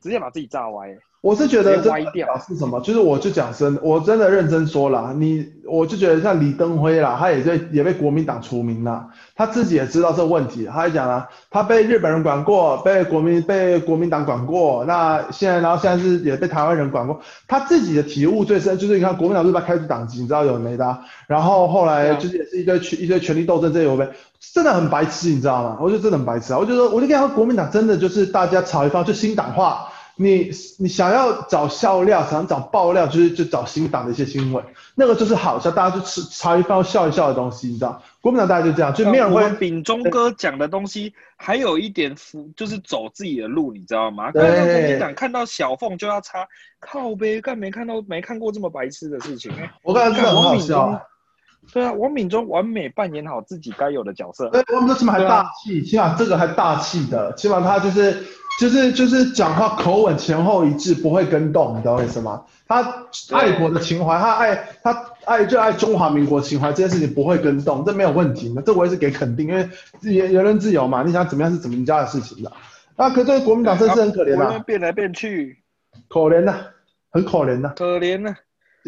[0.00, 0.88] 直接把自己炸歪。
[1.24, 2.78] 我是觉得这表示什么？
[2.82, 20.98] 就是我就讲真，我真的认真说了，你我就觉得像李登辉啦，他也在也被国民党除名了，他自己也知道这个问题，他还讲了，他被日本人管过，被国民被国民党管过，那现在然后现在是也被台湾人管过，他自己的体悟最深就是你看国民党是不是开始党籍，你知道有没的？
[21.26, 24.06] 然后后来就是也是一堆权一堆权力斗争这有没？
[24.52, 25.78] 真的很白痴，你知道吗？
[25.80, 26.58] 我就真的很白痴啊！
[26.58, 29.88] 我就说，我就跟他说，国民党真的就是大家炒一方就新党化。
[30.16, 30.48] 你
[30.78, 38.00] 你想要找笑料，想要找爆料，就是就找新党的一些新闻，那个就是好笑，大家就吃茶余饭后笑一笑的东西，你知道？
[38.20, 39.56] 国民党大家就这样，就没有人会。
[39.58, 42.14] 秉忠哥讲的东西还有一点，
[42.54, 44.30] 就是走自己的路，你知道吗？
[44.30, 44.42] 对。
[44.42, 46.46] 国民党看到小凤就要插，
[46.78, 49.50] 靠呗，干没看到没看过这么白痴的事情？
[49.82, 51.02] 我感觉这很好笑。
[51.72, 54.48] 对啊，王敏忠完美扮演好自己该有的角色。
[54.50, 58.24] 对，我们说起码还大气，起码这个还大气的，起码他就是。
[58.56, 62.46] 就是就是讲话口吻前后一致，不会跟动，你知道为什么？
[62.68, 69.68] 他爱国的情怀，他爱他爱就爱中华民国情怀，这件事情不会跟动，这没有问题的，这我也是给肯定，因为
[70.02, 72.52] 言言论自由嘛，你想怎么样是怎么家的事情的。
[72.96, 75.58] 那可是国民党真是很可怜啊，变来变去，
[76.08, 76.54] 可怜呐，
[77.10, 78.36] 很可怜呐，可怜呐。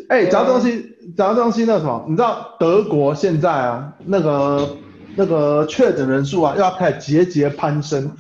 [0.09, 4.77] 哎，讲到东西，讲到东西，那什么，你知道德国现在啊，那个
[5.17, 8.17] 那个确诊人数啊，又要开始节节攀升。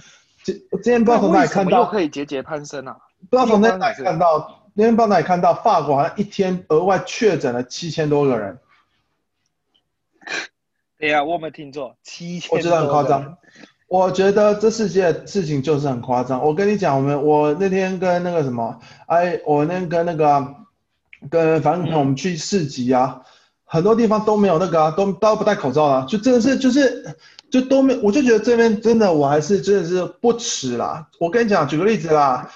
[0.70, 2.96] 我今天不知道从哪里看到，可以节节攀升啊！
[3.30, 8.58] 不知道从哪里看到，今天不知道哪里看到，法国好像一天额外确诊了七千多个人。
[10.98, 11.96] 对呀，我有没有听错？
[12.02, 13.36] 七千，我觉得很夸张。
[13.88, 16.44] 我觉得这世界事情就是很夸张。
[16.44, 20.54] 我跟你讲，我们我那天跟那个什么，哎，我那天跟那个
[21.30, 23.24] 跟反正我们去市集啊，嗯、
[23.66, 27.14] 很多地方都没有那个啊，都都不戴口罩啊，就真的是就是。
[27.48, 31.06] 就都没，我就觉得这边真的，我还是真的是不耻啦。
[31.20, 32.50] 我跟你讲，举个例子啦，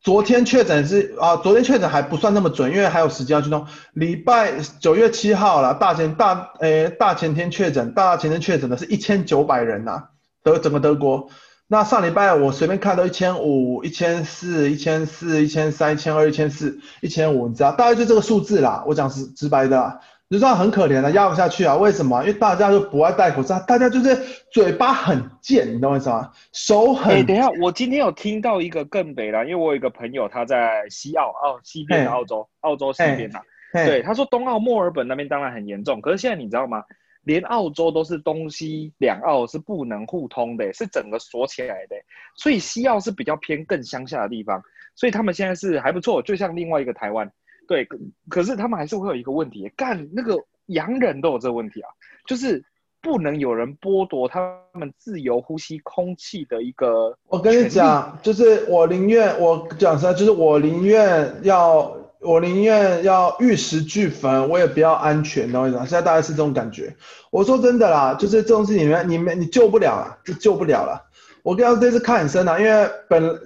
[0.00, 3.66] 昨天确诊是啊，昨天确诊还不算那么准，因为还有时间要去弄。
[3.94, 10.04] 礼拜九月七号了，大前大诶、大前天确诊，大前天确诊的是一千九百人呐，
[10.44, 11.28] 德整个德国。
[11.66, 18.84] 那上礼拜我随便看到一千五、一千四、一千四、一千三、一千二、一千四、一千五，你知道，大概就这个数字啦。
[18.86, 19.98] 我讲是直白的。
[20.30, 21.74] 你知道很可怜的，压不下去啊？
[21.76, 22.20] 为什么？
[22.20, 24.14] 因为大家都不爱戴口罩，大家就是
[24.52, 26.30] 嘴巴很贱，你懂我意思吗？
[26.52, 27.14] 手很……
[27.14, 33.40] 哎，等一下，我今天有听到一个更北的，因为我有一个朋友他在西澳，澳，西边的澳洲，澳洲西边呐。
[33.72, 36.84] 对，他说东澳墨尔本那边当然很严重，可是现在你知道吗？
[37.22, 41.96] 连澳洲都是东西两澳是不能互通的，是整个锁起来的，
[42.36, 44.62] 所以西澳是比较偏更乡下的地方，
[44.94, 47.32] 所以他们现在是还不错，就像另外一个台湾。
[47.68, 47.86] 对，
[48.30, 50.34] 可是他们还是会有一个问题，干那个
[50.66, 51.88] 洋人都有这个问题啊，
[52.26, 52.64] 就是
[53.02, 57.14] 不能有人剥夺他们自由呼吸空气的一个。
[57.28, 65.84] 我跟你讲，就是我宁愿我讲实在，就是我宁愿要我宁愿要玉石俱焚，我也不要安全，懂我意思吗？
[65.84, 66.96] 现在大概是这种感觉。
[67.30, 71.04] 我说真的啦，就是这种事情，你们你们你救不了了，就救不了了。
[71.42, 73.38] 我跟你说这次看很深啊，因为本。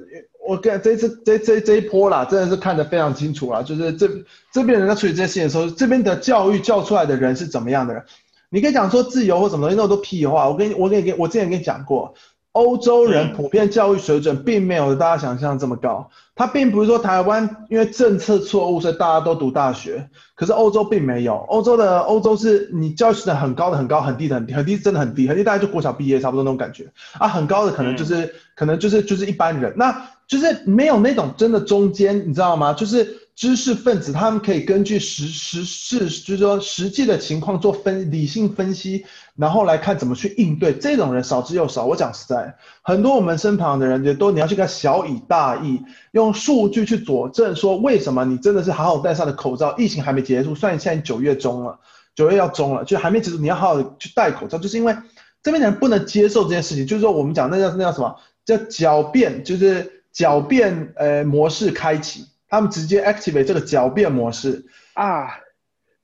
[0.47, 3.63] 我跟这次这这这一波啦，真的是看得非常清楚啦。
[3.63, 4.09] 就是这
[4.53, 8.03] 这边人在处理这些事情的时候，这边的教育教出来的人是怎么样的人？
[8.51, 10.49] 你可以讲说自由或什么东西，那么多屁话。
[10.49, 12.13] 我跟你我跟你我之前跟你讲过，
[12.53, 16.11] 欧洲人普遍教育水准并没有大家想象这么高。
[16.35, 20.09] 他并不是说台湾因为政策错误，所以大家都读大学。
[20.35, 32.73] 可是欧洲并没有，欧洲的欧洲是你教育水准很高的很高，很低的很低，很低真的很低，很低大概就国小毕业差不多那种感觉啊，很高的可能就是可能就是就是一般人，那就是没有那种真的中间，你知道吗？
[32.73, 33.19] 就是。
[33.35, 40.75] 知识分子他们可以根据实实事，就是说实际的情况做分理性分析，然后来看怎么去应对。
[40.75, 41.87] 这种人少之又少。
[41.87, 45.81] 我讲实在，很多我们身旁的人也都你要去看小以大义，
[46.13, 51.81] 用数据去佐证说为什么你真的是好好戴上的口罩，疫情还没结束，算现在九月中了，
[52.15, 54.95] 九月要中了，就还没结束，你要好好去戴口罩，就是因为
[55.43, 58.15] 这边的人不能接受这件事情，就是说我们讲那叫那叫什么
[58.45, 62.27] 叫狡辩，就是狡辩呃模式开启。
[62.49, 65.41] 他们直接 activate 这个狡辩模式啊！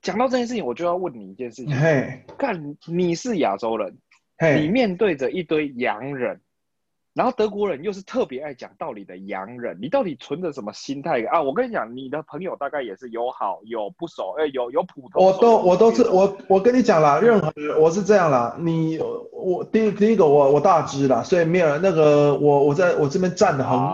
[0.01, 1.77] 讲到这件事情，我就要问你一件事情。
[1.77, 3.99] 嘿，看你是亚洲人，
[4.39, 6.41] 嘿，你面对着一堆洋人，
[7.19, 11.43] 然后德国人又是特别爱讲道理的洋人，你到底存着什么心态啊？
[11.43, 15.27] 我跟你讲，你的朋友大概也是有好有不熟，哎，有有普通。
[15.27, 18.57] 我都我都是我我跟你讲了，任何我是这样啦。
[18.61, 19.01] 你
[19.33, 23.89] 我第第一个我我大只了，所以没有那个我我在我这边站的很稳。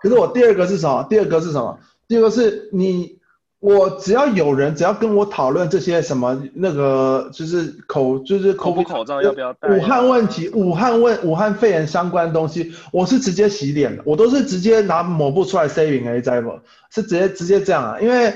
[0.00, 1.06] 可是我第二个是什么？
[1.10, 1.78] 第二个是什么？
[2.08, 3.19] 第二个是你，
[3.60, 9.68] 我只要有人只要跟我讨论这些什么那个就是口就是口口口罩要不要戴？
[9.68, 16.58] 武汉问题、武汉问武汉肺炎相关的东西，我是直接洗脸的，我都是直接拿抹布出来 saving 哎，知道不？
[16.90, 18.34] 是直接直接这样啊，因为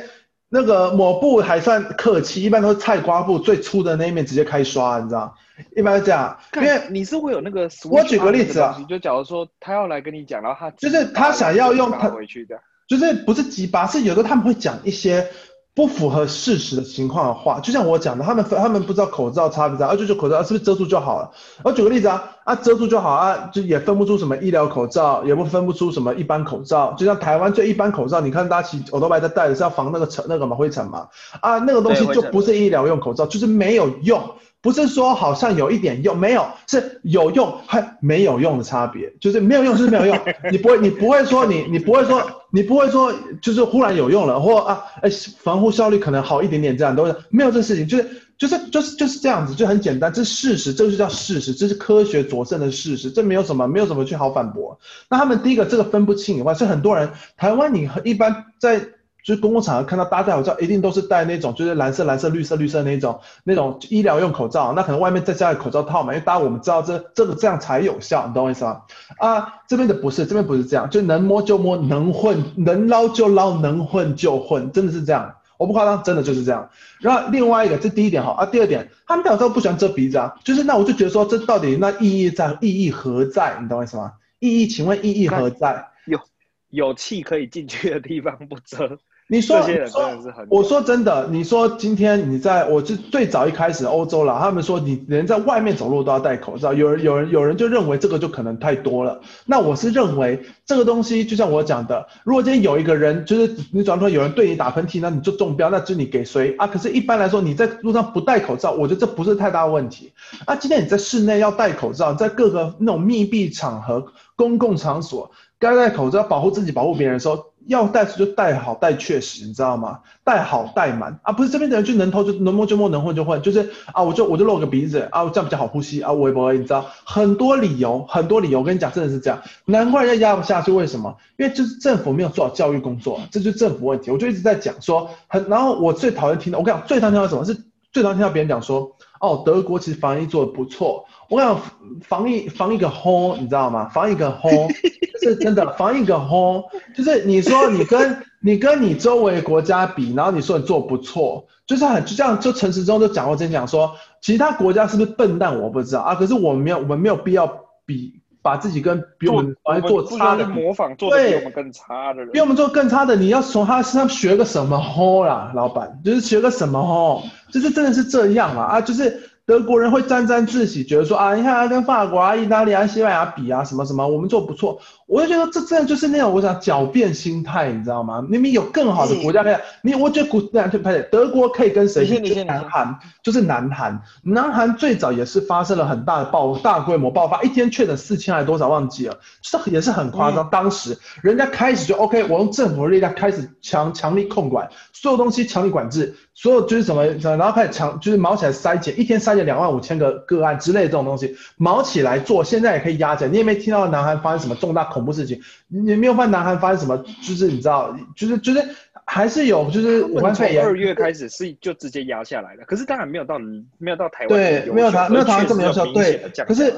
[0.50, 5.34] 那个抹布还算客气，一般都是菜瓜布最粗的那一面直接开刷，你知道。
[5.76, 7.68] 一般是这样，因为你是会有那个。
[7.88, 12.56] 我举个例子啊，就假如说他要来跟你讲，然后他就是他想要用他回去的，
[12.88, 15.29] 就是不是鸡巴，是有的他们会讲一些
[15.75, 21.31] 不符合事实的情况的话，就像我讲的，他们他们不知道口罩差不差，啊，就就口罩是不是遮住就好了？
[21.64, 31.09] 我举个例子啊，啊遮住就好啊，就也分不出什么医疗口罩，也不分不出什么一般口罩，就像台湾最一般口罩，你看大家骑欧兜拜在戴的是要防那个尘那个嘛灰尘嘛，
[31.40, 34.23] 啊那个东西就不是医疗用口罩，就是没有用。
[34.64, 40.18] 不是说好像有一点用，没有，是有用和没有用的差别，就是没有用就是没有用，
[40.50, 54.81] 你不会你不会说你你不会说你不会说就是忽然有用了或啊哎防护效率可能好一点点这样都是没有这事情，就是就是就是就是这样子就很简单，这是事实，这就叫事实，这是科学佐证的事实，这没有什么没有什么去好反驳。
[55.11, 58.93] 那他们第一个这个分不清以外，是很多人台湾你一般在。
[59.24, 64.74] 就是公共场合看到大家戴口罩，一定都是戴那种就是蓝色、蓝色、绿色、绿色那种那种医疗用口罩。
[64.74, 68.82] 那可能外面再加个口罩套嘛，因为大家我们知道这这个这样才有效，你懂我意思吗？
[69.16, 76.68] 啊，这边的不是，这边不是这样，就能摸就摸，能混能捞就捞，能混就混，真的是这样，我不夸张，真的就是这样。
[77.00, 83.56] 然后另外一个，这第一点哈啊，第二点，他们戴口罩不喜欢遮鼻子啊，就是那我就觉得说，这到底那意义在，意义何在？
[83.62, 84.12] 你懂我意思吗？
[84.38, 85.88] 意义，请问意义何在？
[86.04, 86.20] 有
[86.68, 88.98] 有气可以进去的地方不遮。
[89.26, 90.02] 你说，你说，
[90.50, 99.22] 我说真的，你说今天你在，我就最早一开始欧洲了，他们说你连在外面走路都要戴口罩，有人有人有人就认为这个就可能太多了。
[99.46, 106.66] 那我是认为这个东西就像我讲的，如果今天有一个人就是你转说有人对你打喷嚏，那你就中标，那就是你给谁啊？
[106.66, 110.12] 可是，一般来说你在路上不戴口罩，我觉得这不是太大问题。
[110.44, 114.04] 啊，今天你在室内要戴口罩，在各个那种密闭场合、
[114.37, 117.54] 公共场所该戴口罩，保护自己、保护别人的时候。
[117.66, 120.00] 要戴就戴好戴确实，你知道吗？
[120.22, 131.16] 戴好戴满啊，不是这边的人就能偷就能摸就摸能混就混，就是啊，我就我就露个鼻子啊，这样比较好呼吸啊，我也不会，你知道很多理由很多理由，我跟你讲真的是这样，难怪人家压不下去，为什么？
[131.37, 134.11] 因为就是政府没有做好教育工作，这就是政府问题。
[134.11, 141.07] 我就一直在讲说很，然后我最讨厌听到，我跟你讲最讨厌听到什么是最讨厌听到别人讲说哦，德国其实防疫做的不错。
[141.30, 141.62] 我跟你讲
[142.02, 143.88] 防疫防疫个轰，你知道吗？
[143.88, 144.50] 防疫个轰。
[145.22, 146.62] 是真的，防疫个轰，
[146.94, 156.14] 就是你说你跟 你跟你周围国家比，然后你说你做不错，就是很就这样，就陈时中就讲过，真讲说，其他国家是不是笨蛋，我不知道啊。
[156.16, 157.46] 可是我们没有，我们没有必要
[157.87, 169.30] 比把自己跟比我们来做差的模仿，做的比我们更差的人，比我们做更差的，你要从他身上学个什么吼啦，老板，就是学个什么吼，就是真的是这样啊啊，就是。
[169.46, 174.81] 德国人会沾沾自喜，觉得说啊，你看啊，跟法国啊、意大利啊、西班牙比啊，什么什么，我们做不错。
[175.07, 178.25] 我就觉得这真的就是那种我想狡辩心态，你知道吗？
[178.27, 182.35] 明明有更好的国家可以，你我觉得古那就拍德国可以跟谁比？
[182.35, 184.00] 就南韩，就是南韩。
[184.23, 190.48] 南韩最早也是发生了很大的爆大规模爆发，一天确诊四千还是多少忘记了，就是也是很夸张。
[190.48, 199.35] 当时人家开始就 OK，我用政府的力量开始强强力控管，所有东西强力管制，所有就是什么，然后开始强就是毛起来筛检，一天筛。
[199.35, 203.31] 差点两万五千个个案之类的这种东西，毛起来做，现在也可以压起来。
[203.31, 208.67] 你也没听到南韩发生什么重大恐怖事情，你没有发现南韩发生什么，就是你知道，就是就是
[209.05, 213.38] 还是有，就是武汉肺炎二月开始是就直接压下来了，可是当然没有到
[213.77, 216.73] 没有到台湾对，没有台没有台湾这么有效，对，可是。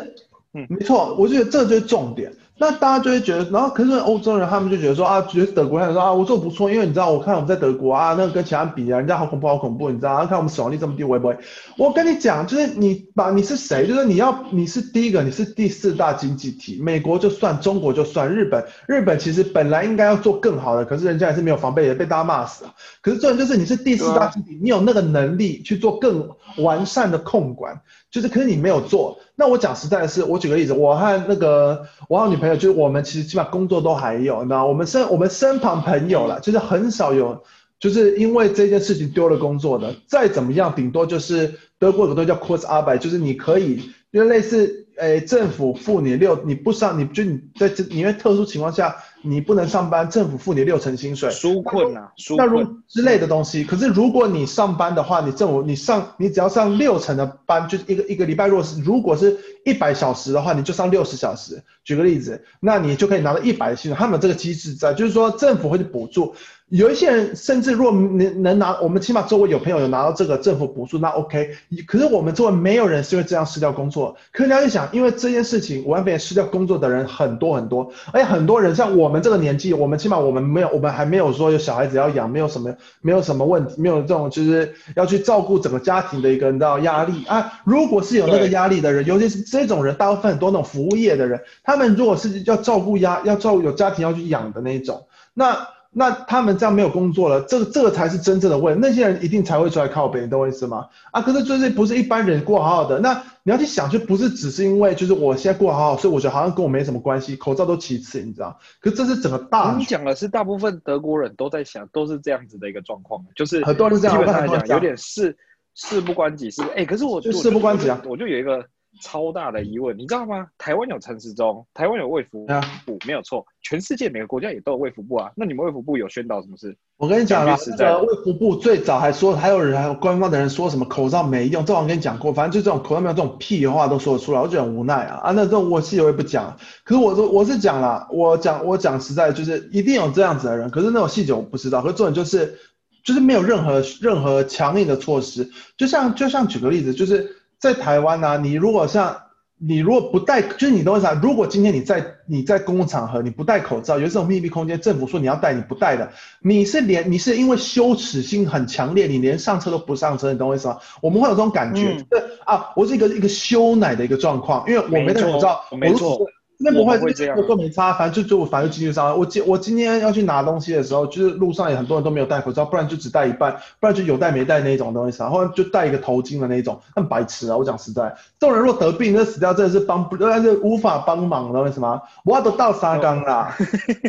[0.58, 2.32] 嗯，没错，我觉得这就是重点。
[2.58, 10.24] 那大家就会觉得，然后可是欧洲人他们就觉得说啊，觉得德国人说啊，我做不错，因为你知道，我看我们在德国啊，那个跟其他比啊，人家好恐怖好恐怖，你知道？
[10.26, 11.36] 看我们死亡率这么低，我也不会。
[11.76, 22.72] 我跟你讲，就是你把你是谁，就是你要你是第一个，你是第四大经济体，美国就算，中国就算，日本日本其实本来应该要做更好的，可是人家还是没有防备，也被大家骂死了。
[23.02, 27.82] 可是重点就是你是第四大经济体，你有那个能力去做更完善的控管。
[28.16, 29.18] 就是，可是你没有做。
[29.34, 37.42] 那我讲实在的是，我举个例子，我和那个我和女朋友，就是我们其实基本上工作都还有，你知道，我们身我们身旁朋友了，就是很少有，
[37.78, 39.94] 就是因为这件事情丢了工作的。
[40.06, 48.96] 再怎么样，顶多就是德国有个都叫 Kurzarbeit，就是你可以，就类似，诶，政府付你六，你不上，你就你在这，因为特殊情况下。
[49.22, 53.64] 你不能上班，政府付你六成薪水，纾困呐、啊，那如之类的东西。
[53.64, 61.62] 可是如果你上班的话，你政府你上你只要上六成的班，就是一个一个礼拜，如果是如果是一百小时的话，你就上六十小时。
[61.84, 63.98] 举个例子，那你就可以拿到一百的薪水。
[63.98, 66.34] 他们这个机制在，就是说政府会去补助。
[66.68, 71.50] 有一些人甚至如果能能拿，我们起码周围有朋友有拿到这个政府补助，那 OK。
[71.86, 74.16] 可是我们周围没有人是因为这样失掉工作。
[74.32, 87.60] 可是你要想，因为这件事情，武汉肺炎失掉工作的人很多很多，而且很多人像我们这个年纪，我们起码我们没有，我们还没有说有小孩子要养，没有什么没有什么问题，没有这种就是要去照顾整个家庭的一个你知道压力啊。
[87.62, 95.68] 如果是有那个压力的人，尤其是这种人，大部分很多那种服务业的人，他们如果是要照顾家要照顾有家庭要去养的那一种，那。
[95.98, 98.80] 那他们这样没有工作了，这个这个才是真正的问题。
[98.82, 100.86] 那些人一定才会出来靠北，你懂我意思吗？
[101.10, 103.00] 啊，可是这些不是一般人过好好的。
[103.00, 108.60] 那你要去想，就不是只是因为就是我现在过好好，所以我觉得好像跟我没什么关系，口罩都其次，你知道？
[108.78, 109.74] 可是这是整个大。
[109.78, 114.18] 你讲的是大部分德国人都在想，都是这样子的一个状况，就是很多人这样。
[114.18, 115.34] 基本上来讲，有点事
[115.74, 118.62] 事不关己，是哎、欸，可是我就事不关己啊，我就有一个。
[119.00, 120.46] 超大的疑问，你知道吗？
[120.58, 122.60] 台湾有陈时中，台湾有卫福部，啊、
[123.06, 123.44] 没有错。
[123.62, 125.30] 全世界每个国家也都有卫福部啊。
[125.34, 126.76] 那你们卫福部有宣导什么事？
[126.96, 132.32] 我跟你讲了，这个卫福部最早还说，还有人还有官方的人说什么口罩没用，这我跟你讲过。
[132.32, 135.32] 反正就这种口罩没有这种屁话都说得出来，我就很无奈啊啊！
[135.32, 141.82] 那这种我是我也不讲，可是我说我是讲了，我讲我讲实在就是一定有这样子的人，可是那种细节我不知道。
[141.82, 142.58] 可是这种就是
[143.04, 147.36] 就是没有任何任何强硬的措施，就像就像举个例子，就是。
[147.58, 149.16] 在台湾呢、啊，你如果像
[149.58, 151.18] 你如果不戴，就是你懂我意思啊？
[151.22, 156.10] 如果今天你在你在公共场合你不戴口罩，有这种密闭空间，政府说你要戴，你不戴的，
[156.42, 160.76] 你是连你是因为羞耻心很强烈，你连上车都不上车，你懂我意思吗？
[161.00, 166.18] 我们会有这种感觉，嗯、就是啊，我是一个一个羞奶的一个状况，因为我没戴口罩，没错。
[166.58, 177.56] 那不会，这样，我都没差，反正就就反正经济上，我今我今天要去拿东西的时候，就是路上也很多人都没有戴口罩，不然就只戴一半，不然就有戴没戴那种东西，然后就戴一个头巾的那种，很白痴啊！
[177.56, 182.00] 我讲实在，这种人若得病，那死掉真的是帮不，那是无法帮忙的，为什么？
[182.24, 183.54] 我都到沙冈啦，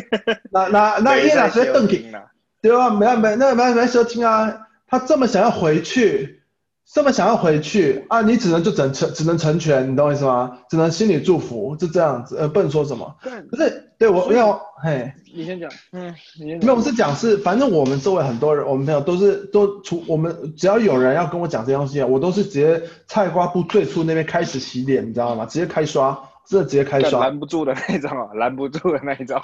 [0.50, 2.10] 那那那叶老师邓平，
[2.62, 2.88] 对吧？
[2.88, 6.37] 没没那没没收听啊，他这么想要回去。
[6.90, 8.22] 这么想要回去啊？
[8.22, 10.58] 你只能就整成，只能成全，你懂我意思吗？
[10.70, 13.14] 只能心里祝福，就这样子，呃，不能说什么。
[13.22, 16.66] 对，不是，对我，没有，嘿，你先讲，嗯，你先讲。
[16.66, 25.44] 没有，我是讲是，反正我们周围很多人，我们朋友都是都除，我们只要有人要跟我讲这些东西，我都是直接菜瓜布最初那边开始洗脸，你知道吗？
[25.44, 26.18] 直接开刷，
[26.48, 29.40] 这直接开刷，拦不住的那种啊，拦不住的那一种。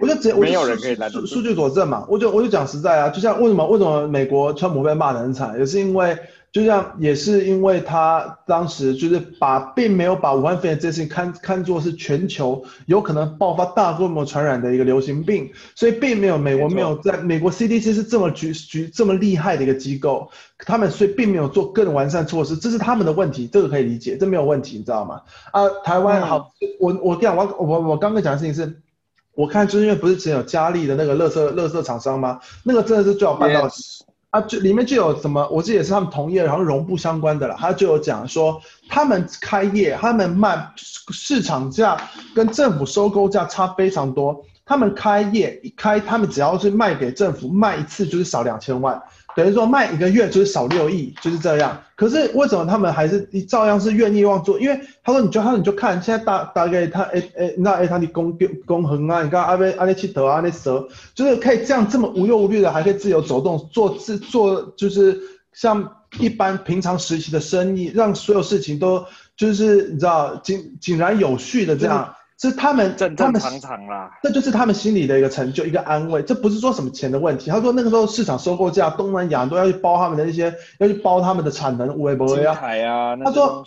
[0.00, 1.26] 我就直接，没有人可以拦住。
[1.26, 6.16] 数据佐证嘛，我就我就讲实在啊，就像为什么为什么美国川普被骂的很惨，也是因为。
[6.50, 25.20] 就像也是因为他当时就是把并没有把武汉肺炎这件事情看看作是全球有可能爆发大规模传染的一个流行病，所以并没有美国没有在美国 CDC 是这么局局这么厉害的一个机构，他们所以并没有做更完善措施，这是他们的问题，这个可以理解，这没有问题，你知道吗？
[25.52, 28.80] 啊，台湾好，我我讲我我我刚刚讲的事情是，
[29.34, 32.40] 我看就是因为不是只有佳丽的那个乐色乐色厂商吗？
[32.64, 33.68] 那个真的是最好办到。
[34.30, 41.96] 啊，就里面就有什么，我这也是他们同业，然后绒布相关的了，他就有讲说，他们开业，他们卖市场价
[42.34, 49.02] 跟政府收购价差非常多，他们开业一开，他们只要是卖给政府卖一次就是少两千万。
[49.38, 51.80] 等于说卖一个月就是少六亿，就是这样。
[51.94, 54.58] 可是为什么他们还是照样是愿意往做？
[54.58, 58.36] 因为他说你就他说你就看现在大大概他诶诶那诶他的公
[58.66, 65.16] 公横啊，你看阿威阿内七德阿内蛇，就是可以这样这么无忧无虑的还可以自由走动做自做就是
[65.52, 69.04] 像一般平常时期的生意，让所有事情都
[69.36, 76.22] 就是你知道井井然有序的这样，是他们正正常常啦，这就是他们心里的一个成就，一个安慰。
[76.22, 77.50] 这不是说什么钱的问题。
[77.50, 82.54] 他说那个时候市场收购价，东南亚都要去包他们的一些，要去包他们的产能，微博呀，
[83.24, 83.64] 他说。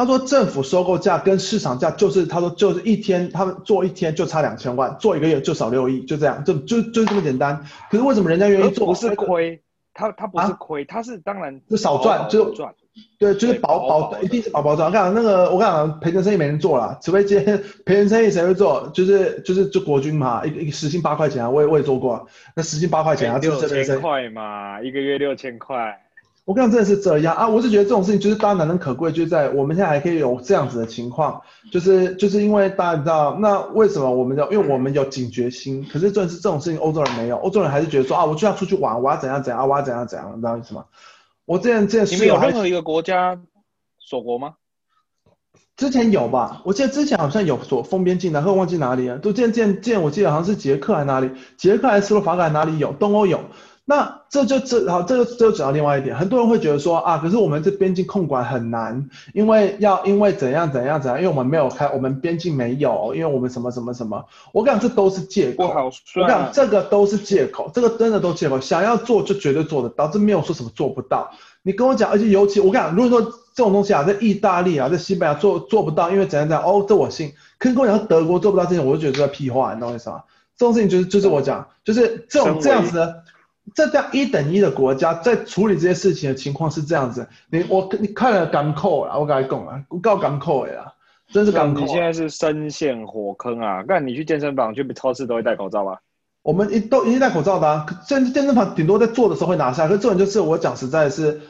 [0.00, 7.64] 他说政府收购价跟市场价就是，他说就是一天，他们做一天就差两千万，做一个月就少六亿，就这样，就就就这么简单。
[7.90, 8.86] 可是为什么人家愿意做？
[8.86, 9.60] 不是亏，
[9.92, 12.72] 他他不是亏，他是当然就少赚，就赚。
[13.18, 14.88] 对，就是保保，一定是保保赚。
[14.88, 18.88] 我讲那个，我讲赔钱生意没人做了，除非今天赔钱生意谁会做？
[18.94, 26.00] 就是就是就国军嘛，一个一个时薪八块钱啊，我也我也做过，那时薪八块钱啊，六千块嘛，一个月六千块。
[26.44, 27.46] 我跟你讲，真的是这样啊！
[27.46, 31.38] 我是觉得这种事情就是大家难能可贵，就是在我们现在还可以有这样子的情况，
[31.70, 34.50] 就是就是因为大家知道，那为什么我们要？
[34.50, 35.84] 因为我们有警觉心。
[35.92, 40.86] 可是正是这种事情，欧洲人没有，欧洲人还是觉得说啊，我就要出去玩，我要怎样怎样，我要怎样怎样，你知道意思吗？
[41.48, 43.40] 我之前之前你们有任何一个国家
[43.98, 44.56] 锁国吗？
[45.76, 46.60] 之前有吧？
[46.66, 49.18] 我记得之前好像有锁封边境的，可我忘记哪里了。
[49.18, 53.40] 都见见见，我记得好像是捷克还是哪里，捷克还是斯洛伐克还是哪里有，东欧有。
[53.90, 64.22] 那这就这好，这个就讲到另外一点，很多人会觉得说啊，可是我们这边境控管很难，因为要因为怎样怎样怎样，因为我们没有开，我们边境没有，因为我们什么什么什么，
[64.52, 71.30] 我讲这都是借口，我讲这个都是借口，这个真的都借口，想要做就绝对做得到，这没有说什么做不到。
[71.62, 77.32] 你跟我讲，而且尤其我讲，如果说这种东西啊，在意大利啊，在西班牙做做不到，因为怎样怎样，哦，这我信。
[77.58, 80.22] 可是跟我讲德国做不到这些，我就觉得这在屁话，你懂我意思吗？
[80.58, 83.22] 这种事情就是就是我讲，就是这种这样子的。
[83.74, 90.92] 这叫一等一的国家在处理这些事情的情况是这样子，你我你看了港口啊，我跟你讲啊，我告港口的啦，
[91.32, 91.80] 真是港口。
[91.80, 93.84] 你现在是深陷火坑啊！
[93.86, 95.98] 那你去健身房、去超市都会戴口罩吗？
[96.42, 99.86] 我们一都一定戴口罩的啊，健健身房顶多在做的时候会拿下。
[99.86, 101.40] 可是这种就是我讲实在的是，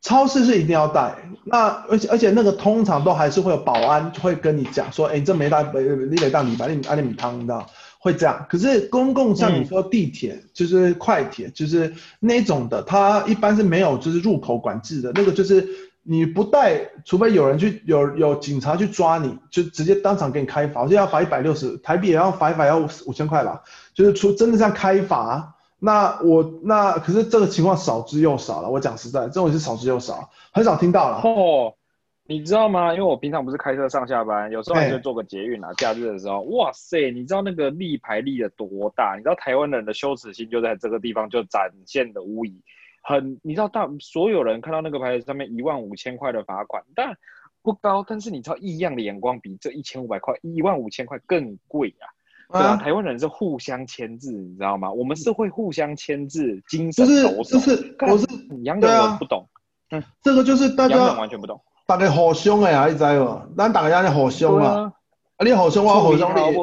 [0.00, 1.14] 超市是一定要戴。
[1.44, 7.64] 那而且而且那个通常都还是会有保安会跟你讲说，哎，你这没带，你得当米白，你阿里米汤，你知道。
[8.02, 15.64] 会这样，可是公共像你说地铁，嗯、就是快铁，就是那种的，它一般是没有就是入口管制的，那个就是
[16.02, 23.62] 你不带，除非有人去有有警察去抓你，就直接当场给你开罚，好像要罚一百六十台币，也要罚一罚要五千块吧，
[23.94, 31.20] 就是除真的像开罚，那我那可是这个情况少之又少了，我讲实在，这种是少之又少，很少听到了。
[31.22, 31.74] 哦
[32.24, 32.92] 你知道吗？
[32.92, 35.68] 因为我平常不是开车上下班，有时候还是坐个捷运啊。
[35.68, 39.14] 欸、假日的时候，哇塞，你知道那个立牌立的多大？
[39.16, 42.62] 你知道台湾人的羞耻心就在这个地方就展现的无疑。
[43.02, 47.16] 很，你知道大所有人看到那个牌子上面一万五千块的罚款，但
[47.60, 52.06] 不高，但是你知道异样的眼光比这一千五百块、一万五千块更贵啊。
[52.52, 54.92] 对啊，台湾人是互相牵制，你知道吗？
[54.92, 57.50] 我们是会互相牵制，精神抖擞。
[57.50, 58.26] 就是就是，我是
[58.62, 59.48] 杨勇，我不懂。
[59.90, 61.60] 嗯，这个就是大家完全不懂。
[61.86, 63.42] 大家互相的啊，你知无？
[63.56, 64.92] 咱大家在互相啊，
[65.36, 66.56] 啊，你互相我互相你。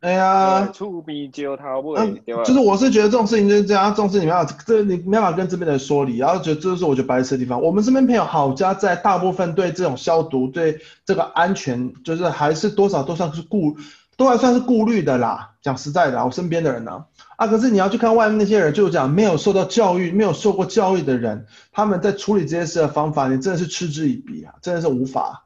[0.00, 7.60] 哎呀，厝边招头尾，就是我是觉得这种事情就是这样，这种事情没办法，这你没办法跟这边的人说理，然后觉得这就是我觉得白痴的地方。
[7.60, 13.76] 我们这边朋友好家在大部分对这种消毒、对这个安全，就是还是多少都算是顾，
[14.16, 15.52] 都还算是顾虑的啦。
[15.62, 17.04] 讲实在的，我身边的人呢。
[17.36, 17.46] 啊！
[17.48, 24.54] 可是你要去看外面那些人，就是讲没有受到教育、没有受过教育的人，他们在处理这些事的方法，你真的是嗤之以鼻啊！
[24.62, 25.44] 真的是无法，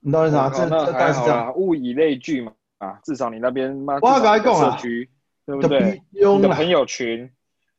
[0.00, 0.48] 你懂我意思吗？
[0.48, 1.52] 这这大概是这样。
[1.54, 5.10] 物以类聚嘛，啊，至少你那边妈，我要跟你讲啊，社区
[5.44, 6.02] 对不对？
[6.12, 7.30] 你的朋友群，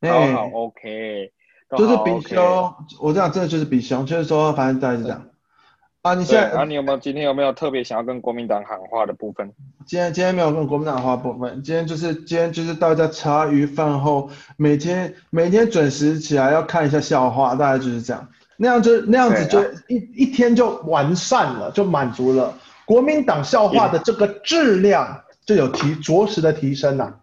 [0.02, 1.32] 好好 OK，
[1.76, 2.76] 就是比凶。
[3.02, 5.26] 我这样真的就是比凶，就是说，反正大概是这样。
[6.10, 9.52] 啊，你现在啊，你有没有今天有没有特别想要跟国民党喊话的部分？
[9.86, 22.56] 今天今天没有跟国民党喊话部分，今天就是今天就是大家茶余饭后每天每天准时起来要看一下笑话，大概就是这样，那样就那样子就一、啊、一天就完善了，就满足了
[22.86, 27.14] 国民党笑话的这个质量就有提着实的提升呐。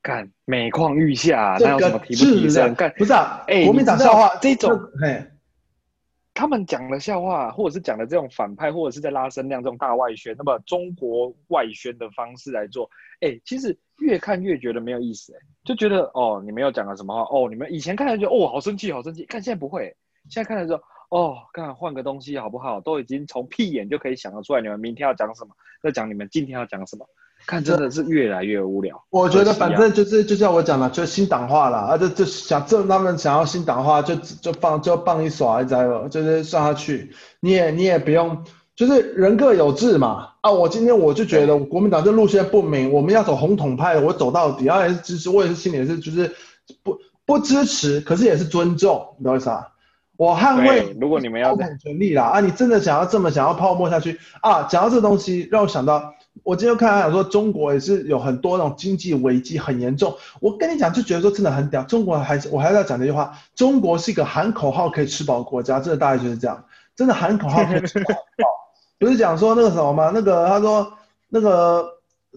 [0.00, 2.74] 干每况愈下，那有什么提不提升？
[2.74, 4.70] 干不是啊，哎，国民党笑话这种
[5.02, 5.22] 嘿。
[6.34, 17.22] 他们讲的笑话，或者是讲的这种反派，或者是在拉声量这种大外宣，那么中国外宣的方式来做，哎、其实越看越觉得没有意思、欸，就觉得哦，你们又讲了什么话？
[17.30, 19.96] 哦，你们以前看来就哦，好生气，好生气，看现在不会，
[20.28, 20.82] 现在看的时候，
[21.16, 22.80] 哦，看换个东西好不好？
[22.80, 25.54] 都已经从屁眼就可以想得出来，你们明天要讲什么，
[25.84, 27.08] 要讲你们今天要讲什么。
[27.46, 29.02] 看真的是越来越无聊。
[29.10, 38.42] 我觉得反正就是就像我讲的，就是新党化了啊，就就想这他们想要新党化，就就放就放一耍一灾了，就是上下去，你也你也不用，
[38.74, 40.50] 就是人各有志嘛啊！
[40.50, 46.30] 我今天我就觉得国民党这路线不明，我们要走红统派，我走到底，然后也是支持，我也是心里也是就是
[46.82, 49.68] 不不支持，可是也是尊重，你懂我意思啊？
[50.16, 54.62] 我捍卫，如果你们要权利啦啊，你真的想要这么想要泡沫下去啊？
[54.64, 60.14] 讲到这个东西，让我想到，我今天看他讲说，中国也是有很多那种经济危机很严重。
[60.40, 61.82] 我跟你讲，就觉得说真的很屌。
[61.84, 66.64] 中国还是我还是要讲这句话，中国是一个喊口号可以吃饱国家，真的大概就是这样，
[66.96, 68.14] 真的喊口号可以吃饱。
[68.98, 70.10] 不是讲说那个什么吗？
[70.12, 70.92] 那个他说
[71.28, 71.94] 那个。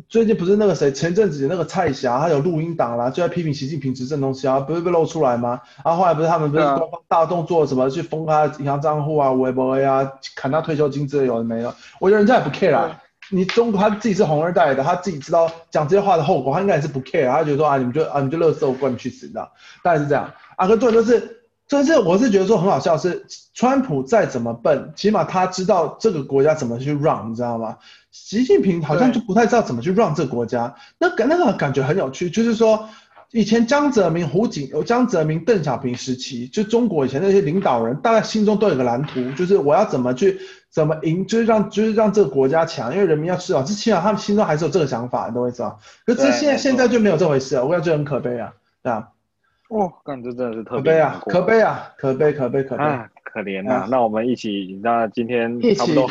[0.09, 5.59] 最近不是那个谁，前阵子那个蔡霞，他有录音档啦，就在批评习近平执政东西啊，不是被露出来吗？
[5.83, 13.01] 然后后来不是他们不是官方大动作什么去封他银行账户啊、微博啊、砍他退休金之类有的没了，我觉得人家也不 care 啦。
[13.29, 19.51] 你中国他自己是红二代的，他自己知道讲这些话的后果，他应该也是不 care，他觉得说啊，你们就啊你就乐色，我管你去死，你知道？
[19.83, 20.31] 大概是这样。
[20.55, 27.77] 啊，可重点就是，就是我是觉得说很好笑是，川普再怎么笨，起码他知道这个国家怎么去 run，你知道吗？
[28.11, 32.89] 习近平好像就不太知道怎么去 run 这个国家，那感那个感觉很有趣，就是说
[33.31, 40.39] 以前江泽民、胡锦、江泽民、邓小平时期，就中国以前那些领导人，大概心中都有个蓝图，就是我要怎么去
[40.71, 45.75] 怎么赢，就是让就是让这个国家强，因为人民要吃饱，之前他们心中还是有这个想法，你懂我意思吗。
[46.05, 48.53] 可是现在现在就没有这回事了，我感觉很可悲啊，
[48.83, 49.09] 对啊。
[49.69, 53.85] 哦，感觉真的是特别可悲啊，可悲啊，可悲可悲可悲，啊，可怜啊。
[53.91, 56.09] 那我们一起，那今天差不多。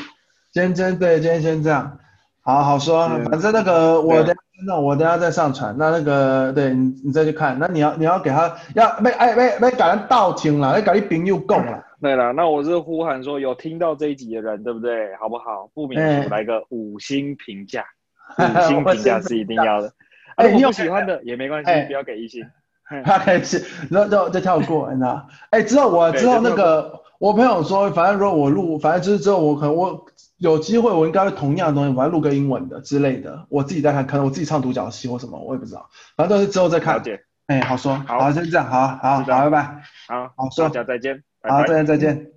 [0.52, 1.98] 今天对，今天先这样，
[2.42, 3.08] 好好说。
[3.30, 4.34] 反正那个我等下，
[4.66, 5.74] 那我等下再上传。
[5.78, 7.58] 那那个对你，你再去看。
[7.58, 11.82] 那你要你要给他要被哎被被改人道听了，要改你朋友讲了。
[12.00, 15.14] 对了，那我是呼喊说有听到这一集的人，对不对？
[15.16, 15.70] 好不好？
[15.74, 17.84] 不免俗来个五星评价，
[18.38, 19.92] 五星评价是一定要的。
[20.36, 22.44] 哎，你有喜欢的也没关系，不要给一星。
[23.04, 25.26] 他可以是，然后就就跳过，你知道？
[25.50, 30.06] 哎，之后我之后那个我朋友说，反正如果我录，反正就是之后我可能我。
[30.38, 37.02] 有机会，我应该会同样的东西，我要录个英文的之类的，我自己在看，可能我自己唱独角戏或什么，我也不知道，反正都是之后再看。
[37.46, 39.62] 哎，好说，好，先这样，好好好，拜拜，
[40.08, 42.35] 好，好说，大家再见，好，再见，再见。